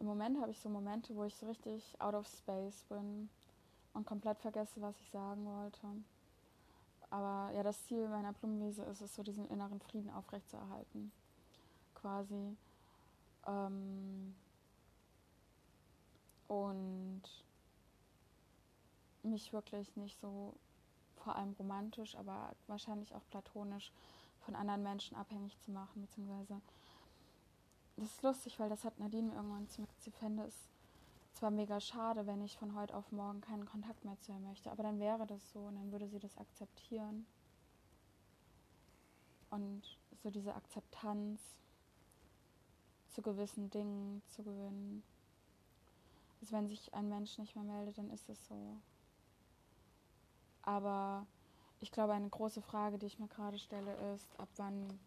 im 0.01 0.07
Moment 0.07 0.41
habe 0.41 0.51
ich 0.51 0.59
so 0.59 0.69
Momente, 0.69 1.15
wo 1.15 1.25
ich 1.25 1.35
so 1.37 1.47
richtig 1.47 1.95
out 2.01 2.15
of 2.15 2.27
space 2.27 2.85
bin 2.89 3.29
und 3.95 4.07
komplett 4.07 4.39
vergesse, 4.39 4.81
was 4.81 4.99
ich 5.01 5.11
sagen 5.11 5.45
wollte. 5.45 5.87
Aber 7.11 7.53
ja, 7.55 7.63
das 7.63 7.85
Ziel 7.87 8.09
meiner 8.09 8.33
Blumenwiese 8.33 8.83
ist 8.85 9.01
es, 9.01 9.15
so 9.15 9.23
diesen 9.23 9.49
inneren 9.49 9.81
Frieden 9.81 10.11
aufrechtzuerhalten. 10.11 11.11
Quasi. 12.01 12.57
Ähm 13.47 14.35
und 16.49 17.23
mich 19.23 19.53
wirklich 19.53 19.95
nicht 19.97 20.19
so, 20.21 20.55
vor 21.17 21.37
allem 21.37 21.53
romantisch, 21.59 22.17
aber 22.17 22.55
wahrscheinlich 22.67 23.15
auch 23.15 23.27
platonisch 23.31 23.93
von 24.41 24.57
anderen 24.57 24.83
Menschen 24.83 25.17
abhängig 25.17 25.59
zu 25.61 25.71
machen, 25.71 26.01
beziehungsweise 26.01 26.61
das 27.97 28.07
ist 28.11 28.23
lustig, 28.23 28.59
weil 28.59 28.71
das 28.71 28.85
hat 28.85 28.99
Nadine 28.99 29.35
irgendwann 29.35 29.69
zu 29.69 29.83
mir 29.83 29.89
sie 29.99 30.13
fände 30.13 30.45
es 30.45 30.55
zwar 31.33 31.51
mega 31.51 31.81
schade, 31.81 32.27
wenn 32.27 32.43
ich 32.43 32.57
von 32.57 32.75
heute 32.75 32.97
auf 32.97 33.13
morgen 33.13 33.41
keinen 33.41 33.67
Kontakt 33.67 34.05
mehr 34.05 34.19
zu 34.21 34.33
ihr 34.33 34.41
möchte, 34.41 34.71
aber 34.71 34.83
dann 34.83 34.99
wäre 34.99 35.27
das 35.27 35.53
so 35.53 35.61
und 35.61 35.77
dann 35.77 35.93
würde 35.93 36.09
sie 36.09 36.19
das 36.19 36.37
akzeptieren. 36.39 37.27
Und 39.51 39.83
so 40.23 40.31
diese 40.31 40.55
Akzeptanz 40.55 41.41
zu 43.09 43.23
gewissen 43.23 43.71
Dingen 43.71 44.23
zu 44.29 44.43
gewinnen. 44.43 45.03
Also 46.41 46.53
wenn 46.53 46.69
sich 46.69 46.95
ein 46.95 47.09
Mensch 47.09 47.39
nicht 47.39 47.57
mehr 47.57 47.65
meldet, 47.65 47.99
dann 47.99 48.11
ist 48.11 48.29
es 48.29 48.47
so. 48.47 48.77
Aber 50.63 51.27
ich 51.81 51.91
glaube, 51.93 52.13
eine 52.13 52.29
große 52.29 52.63
Frage, 52.63 52.99
die 52.99 53.07
ich 53.07 53.19
mir 53.19 53.29
gerade 53.29 53.59
stelle, 53.59 53.95
ist, 54.15 54.39
ab 54.39 54.49
wann, 54.57 54.99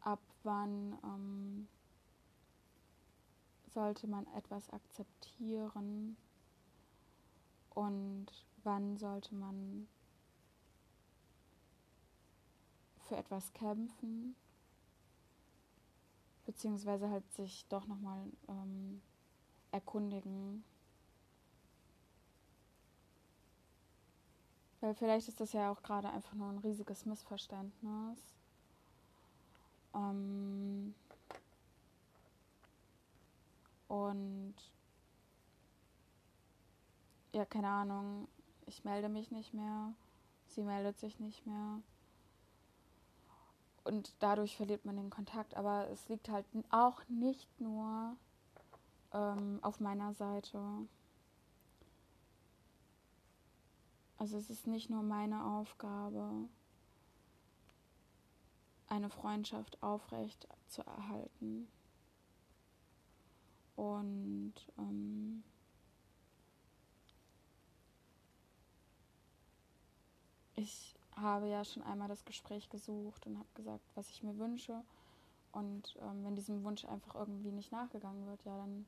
ab 0.00 0.20
wann 0.42 0.98
ähm, 1.02 1.68
sollte 3.72 4.06
man 4.06 4.26
etwas 4.34 4.70
akzeptieren 4.70 6.16
und 7.70 8.26
wann 8.62 8.96
sollte 8.96 9.34
man 9.34 9.86
für 13.06 13.16
etwas 13.16 13.52
kämpfen, 13.52 14.34
beziehungsweise 16.46 17.10
halt 17.10 17.30
sich 17.34 17.66
doch 17.68 17.86
nochmal 17.86 18.24
ähm, 18.48 19.02
erkundigen. 19.72 20.64
Weil 24.80 24.94
vielleicht 24.94 25.28
ist 25.28 25.40
das 25.40 25.52
ja 25.52 25.70
auch 25.70 25.82
gerade 25.82 26.08
einfach 26.10 26.34
nur 26.34 26.48
ein 26.48 26.58
riesiges 26.58 27.04
Missverständnis. 27.04 28.36
Ähm, 29.94 30.94
und 33.88 34.54
ja, 37.32 37.44
keine 37.44 37.68
Ahnung, 37.68 38.28
ich 38.66 38.84
melde 38.84 39.08
mich 39.08 39.30
nicht 39.30 39.52
mehr, 39.52 39.92
sie 40.46 40.62
meldet 40.62 40.98
sich 40.98 41.18
nicht 41.18 41.46
mehr. 41.46 41.80
Und 43.86 44.12
dadurch 44.18 44.56
verliert 44.56 44.84
man 44.84 44.96
den 44.96 45.10
Kontakt. 45.10 45.56
Aber 45.56 45.88
es 45.90 46.08
liegt 46.08 46.28
halt 46.28 46.44
auch 46.70 47.00
nicht 47.08 47.48
nur 47.60 48.16
ähm, 49.12 49.60
auf 49.62 49.78
meiner 49.78 50.12
Seite. 50.12 50.60
Also 54.18 54.38
es 54.38 54.50
ist 54.50 54.66
nicht 54.66 54.90
nur 54.90 55.04
meine 55.04 55.44
Aufgabe, 55.44 56.48
eine 58.88 59.08
Freundschaft 59.08 59.80
aufrecht 59.80 60.48
zu 60.66 60.82
erhalten. 60.82 61.68
Und 63.76 64.54
ähm, 64.78 65.44
ich 70.56 70.95
habe 71.16 71.48
ja 71.48 71.64
schon 71.64 71.82
einmal 71.82 72.08
das 72.08 72.24
Gespräch 72.24 72.68
gesucht 72.68 73.26
und 73.26 73.38
habe 73.38 73.48
gesagt, 73.54 73.84
was 73.94 74.10
ich 74.10 74.22
mir 74.22 74.38
wünsche. 74.38 74.82
Und 75.52 75.96
ähm, 76.02 76.24
wenn 76.24 76.36
diesem 76.36 76.62
Wunsch 76.64 76.84
einfach 76.84 77.14
irgendwie 77.14 77.50
nicht 77.50 77.72
nachgegangen 77.72 78.26
wird, 78.26 78.44
ja, 78.44 78.56
dann, 78.58 78.86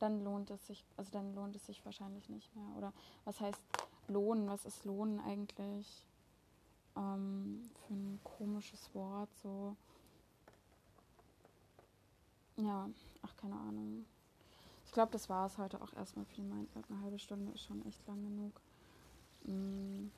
dann 0.00 0.24
lohnt 0.24 0.50
es 0.50 0.66
sich, 0.66 0.84
also 0.96 1.10
dann 1.12 1.34
lohnt 1.34 1.54
es 1.54 1.66
sich 1.66 1.84
wahrscheinlich 1.84 2.28
nicht 2.28 2.54
mehr. 2.56 2.66
Oder 2.76 2.92
was 3.24 3.40
heißt 3.40 3.62
lohnen? 4.08 4.48
Was 4.48 4.64
ist 4.64 4.84
lohnen 4.84 5.20
eigentlich? 5.20 6.04
Ähm, 6.96 7.70
für 7.86 7.94
ein 7.94 8.20
komisches 8.24 8.92
Wort, 8.94 9.30
so. 9.42 9.76
Ja, 12.56 12.90
ach, 13.22 13.36
keine 13.36 13.54
Ahnung. 13.54 14.04
Ich 14.84 14.92
glaube, 14.92 15.12
das 15.12 15.28
war 15.28 15.46
es 15.46 15.56
heute 15.56 15.80
auch 15.80 15.92
erstmal 15.92 16.24
für 16.24 16.34
die 16.34 16.42
Mindmap. 16.42 16.84
Eine 16.90 17.00
halbe 17.00 17.18
Stunde 17.20 17.52
ist 17.52 17.62
schon 17.62 17.86
echt 17.86 18.04
lang 18.08 18.22
genug. 18.24 18.60
Mhm. 19.44 20.10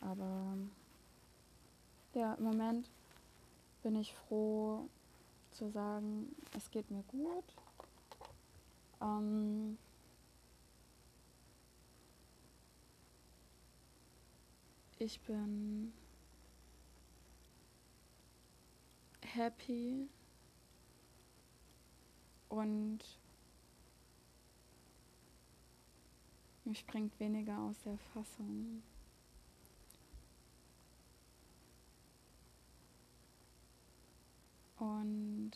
Aber 0.00 0.56
ja, 2.14 2.34
im 2.34 2.44
Moment 2.44 2.90
bin 3.82 3.96
ich 3.96 4.14
froh 4.14 4.88
zu 5.50 5.70
sagen, 5.70 6.34
es 6.56 6.70
geht 6.70 6.90
mir 6.90 7.02
gut. 7.04 7.44
Ähm, 9.00 9.78
ich 14.98 15.20
bin 15.20 15.92
happy 19.22 20.08
und 22.48 22.98
mich 26.64 26.86
bringt 26.86 27.18
weniger 27.18 27.58
aus 27.58 27.76
der 27.84 27.98
Fassung. 28.12 28.82
Und 34.80 35.52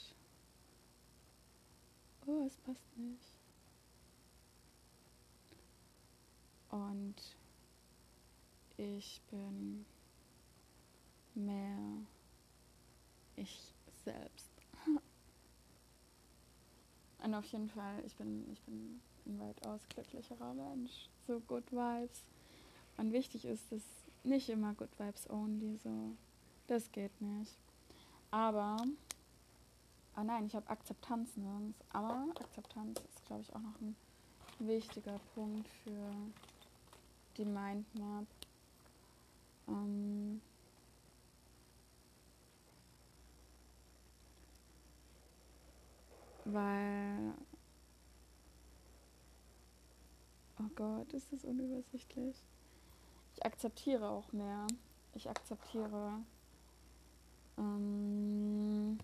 oh, 2.27 2.45
es 2.47 2.57
passt 2.59 2.97
nicht. 2.97 3.39
Und 6.69 7.15
ich 8.77 9.23
bin 9.31 9.87
mehr 11.35 11.79
ich 13.37 13.73
selbst. 14.05 14.51
Und 17.25 17.35
auf 17.35 17.47
jeden 17.47 17.71
Fall, 17.71 18.03
ich 18.05 18.15
bin, 18.17 18.47
ich 18.53 18.61
bin 18.63 19.01
ein 19.27 19.41
weitaus 19.41 19.81
glücklicherer 19.89 20.53
Mensch. 20.53 21.09
So 21.27 21.41
Good 21.41 21.73
Vibes. 21.73 22.25
Und 22.99 23.13
wichtig 23.13 23.47
ist 23.47 23.73
es 23.73 23.83
nicht 24.23 24.51
immer 24.51 24.75
Good 24.75 24.99
Vibes 24.99 25.31
only, 25.31 25.77
so. 25.79 26.15
Das 26.67 26.93
geht 26.93 27.19
nicht. 27.21 27.57
Aber, 28.31 28.77
ah 30.17 30.25
nein, 30.25 30.47
ich 30.47 30.55
habe 30.55 30.69
Akzeptanz 30.69 31.37
nirgends. 31.37 31.79
Aber 31.91 32.27
Akzeptanz 32.41 33.01
ist, 33.01 33.25
glaube 33.27 33.43
ich, 33.43 33.55
auch 33.55 33.61
noch 33.61 33.81
ein 33.81 33.97
wichtiger 34.59 35.19
Punkt 35.35 35.69
für 35.83 36.11
die 37.37 37.45
Mindmap. 37.45 38.27
Ähm, 39.69 40.41
weil. 46.45 47.35
Oh 50.61 50.71
Gott, 50.77 51.13
ist 51.13 51.33
das 51.33 51.45
unübersichtlich. 51.45 52.37
Ich 53.35 53.45
akzeptiere 53.45 54.09
auch 54.09 54.33
mehr. 54.33 54.67
Ich 55.15 55.29
akzeptiere. 55.29 56.21
Ähm, 57.59 58.99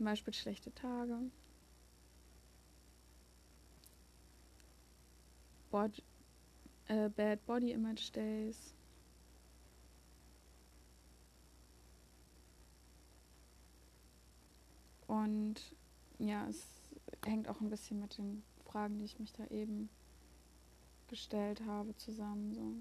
zum 0.00 0.06
Beispiel 0.06 0.32
schlechte 0.32 0.72
Tage. 0.72 1.14
Bod 5.70 6.02
äh, 6.86 7.10
Bad 7.10 7.44
Body 7.44 7.72
Image 7.72 8.10
Days. 8.16 8.72
Und 15.06 15.56
ja, 16.18 16.48
es 16.48 16.66
hängt 17.26 17.46
auch 17.46 17.60
ein 17.60 17.68
bisschen 17.68 18.00
mit 18.00 18.16
den 18.16 18.42
Fragen, 18.64 18.98
die 18.98 19.04
ich 19.04 19.18
mich 19.18 19.34
da 19.34 19.44
eben 19.48 19.90
gestellt 21.08 21.60
habe, 21.66 21.94
zusammen. 21.96 22.54
So. 22.54 22.74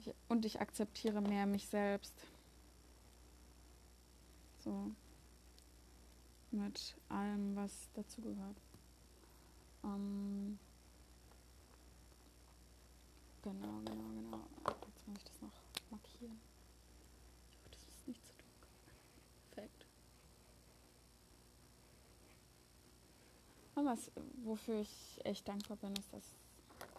Ich, 0.00 0.14
und 0.26 0.44
ich 0.44 0.60
akzeptiere 0.60 1.20
mehr 1.20 1.46
mich 1.46 1.68
selbst. 1.68 2.26
So 4.64 4.90
mit 6.52 6.96
allem, 7.08 7.56
was 7.56 7.90
dazugehört. 7.94 8.60
Ähm, 9.84 10.58
genau, 13.42 13.80
genau, 13.84 14.08
genau. 14.08 14.44
Jetzt 14.86 15.08
muss 15.08 15.18
ich 15.18 15.24
das 15.24 15.42
noch 15.42 15.52
markieren. 15.90 16.40
Ich 17.50 17.56
hoffe, 17.56 17.70
das 17.70 17.88
ist 17.88 18.08
nicht 18.08 18.26
zu 18.26 18.32
dunkel. 18.32 18.68
Perfekt. 19.50 19.86
Aber 23.74 23.86
was, 23.86 24.10
wofür 24.44 24.80
ich 24.80 25.20
echt 25.24 25.48
dankbar 25.48 25.76
bin, 25.78 25.94
ist, 25.96 26.12
dass 26.12 26.34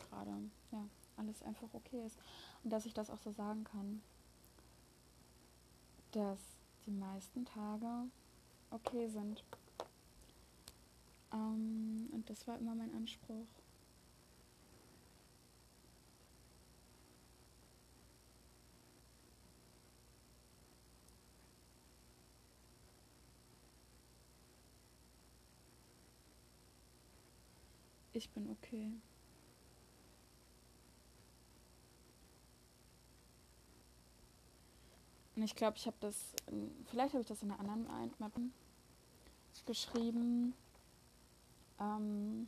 gerade 0.10 0.32
ja, 0.72 0.86
alles 1.18 1.42
einfach 1.44 1.74
okay 1.74 2.06
ist. 2.06 2.18
Und 2.64 2.72
dass 2.72 2.86
ich 2.86 2.94
das 2.94 3.10
auch 3.10 3.20
so 3.20 3.32
sagen 3.32 3.64
kann, 3.64 4.02
dass 6.12 6.40
die 6.86 6.92
meisten 6.92 7.46
Tage 7.46 8.10
okay 8.72 9.08
sind. 9.08 9.44
Ähm, 11.34 12.10
und 12.12 12.30
das 12.30 12.48
war 12.48 12.58
immer 12.58 12.76
mein 12.76 12.94
Anspruch. 12.94 13.48
Ich 28.14 28.30
bin 28.32 28.50
okay. 28.50 28.92
Und 35.42 35.46
ich 35.46 35.56
glaube, 35.56 35.76
ich 35.76 35.88
habe 35.88 35.98
das, 36.02 36.36
vielleicht 36.86 37.16
habe 37.16 37.22
ich 37.22 37.28
das 37.28 37.42
in 37.42 37.50
einer 37.50 37.60
anderen 37.60 37.88
Mindmap 37.88 38.32
geschrieben, 39.66 40.54
ähm, 41.80 42.48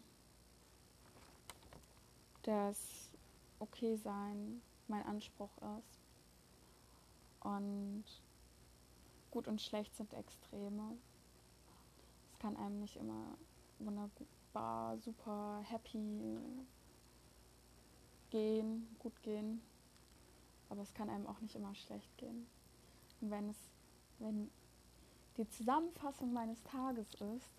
dass 2.44 3.10
okay 3.58 3.96
sein 3.96 4.62
mein 4.88 5.04
Anspruch 5.08 5.50
ist. 5.80 6.04
Und 7.40 8.04
gut 9.32 9.48
und 9.48 9.60
schlecht 9.60 9.96
sind 9.96 10.14
Extreme. 10.14 10.96
Es 12.32 12.38
kann 12.38 12.56
einem 12.58 12.80
nicht 12.80 12.98
immer 12.98 13.36
wunderbar, 13.80 15.00
super 15.00 15.64
happy 15.64 16.38
gehen, 18.30 18.96
gut 19.00 19.20
gehen. 19.24 19.64
Aber 20.70 20.84
es 20.84 20.94
kann 20.94 21.10
einem 21.10 21.26
auch 21.26 21.40
nicht 21.40 21.56
immer 21.56 21.74
schlecht 21.74 22.16
gehen. 22.20 22.46
Und 23.24 23.32
wenn 23.32 23.48
es, 23.48 23.56
wenn 24.20 24.52
die 25.38 25.48
Zusammenfassung 25.48 26.34
meines 26.34 26.62
Tages 26.64 27.08
ist, 27.14 27.54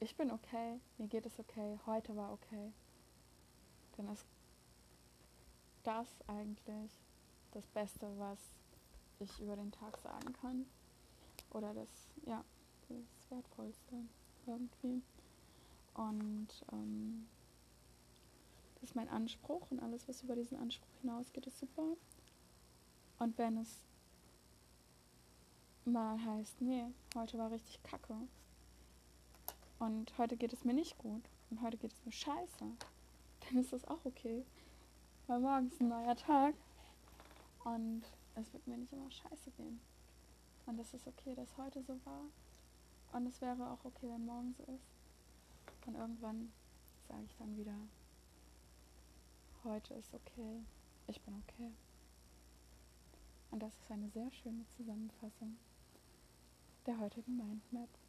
ich 0.00 0.16
bin 0.16 0.32
okay, 0.32 0.80
mir 0.98 1.06
geht 1.06 1.26
es 1.26 1.38
okay, 1.38 1.78
heute 1.86 2.16
war 2.16 2.32
okay, 2.32 2.72
dann 3.96 4.08
ist 4.08 4.26
das 5.84 6.08
eigentlich 6.26 6.90
das 7.52 7.64
Beste, 7.68 8.08
was 8.18 8.40
ich 9.20 9.40
über 9.40 9.54
den 9.54 9.70
Tag 9.70 9.96
sagen 9.98 10.32
kann. 10.40 10.66
Oder 11.52 11.72
das, 11.72 11.88
ja, 12.26 12.44
das 12.88 13.30
Wertvollste 13.30 13.94
irgendwie. 14.44 15.02
Und 15.94 16.48
ähm, 16.72 17.28
das 18.74 18.90
ist 18.90 18.96
mein 18.96 19.08
Anspruch 19.08 19.70
und 19.70 19.80
alles, 19.80 20.08
was 20.08 20.22
über 20.22 20.34
diesen 20.34 20.58
Anspruch 20.58 21.00
hinausgeht, 21.00 21.46
ist 21.46 21.60
super. 21.60 21.96
Und 23.20 23.38
wenn 23.38 23.56
es 23.58 23.89
mal 25.84 26.22
heißt, 26.24 26.60
nee, 26.60 26.84
heute 27.14 27.38
war 27.38 27.50
richtig 27.50 27.82
kacke. 27.82 28.16
Und 29.78 30.16
heute 30.18 30.36
geht 30.36 30.52
es 30.52 30.64
mir 30.64 30.74
nicht 30.74 30.98
gut. 30.98 31.22
Und 31.50 31.62
heute 31.62 31.76
geht 31.76 31.92
es 31.92 32.04
mir 32.04 32.12
scheiße. 32.12 32.64
Dann 33.40 33.58
ist 33.58 33.72
das 33.72 33.86
auch 33.86 34.04
okay. 34.04 34.44
Weil 35.26 35.40
morgen 35.40 35.68
ist 35.68 35.80
ein 35.80 35.88
neuer 35.88 36.16
Tag. 36.16 36.54
Und 37.64 38.02
es 38.34 38.52
wird 38.52 38.66
mir 38.66 38.76
nicht 38.76 38.92
immer 38.92 39.10
scheiße 39.10 39.50
gehen. 39.52 39.80
Und 40.66 40.78
es 40.78 40.92
ist 40.94 41.06
okay, 41.06 41.34
dass 41.34 41.56
heute 41.56 41.82
so 41.82 41.98
war. 42.04 42.24
Und 43.12 43.26
es 43.26 43.40
wäre 43.40 43.70
auch 43.70 43.84
okay, 43.84 44.08
wenn 44.08 44.26
morgen 44.26 44.54
so 44.54 44.62
ist. 44.64 44.94
Und 45.86 45.94
irgendwann 45.94 46.52
sage 47.08 47.24
ich 47.24 47.36
dann 47.36 47.56
wieder, 47.56 47.74
heute 49.64 49.94
ist 49.94 50.14
okay, 50.14 50.62
ich 51.06 51.20
bin 51.22 51.42
okay. 51.48 51.72
Und 53.50 53.60
das 53.60 53.74
ist 53.74 53.90
eine 53.90 54.08
sehr 54.10 54.30
schöne 54.30 54.64
Zusammenfassung 54.76 55.56
der 56.86 56.98
heutigen 56.98 57.36
Mindmap. 57.36 57.99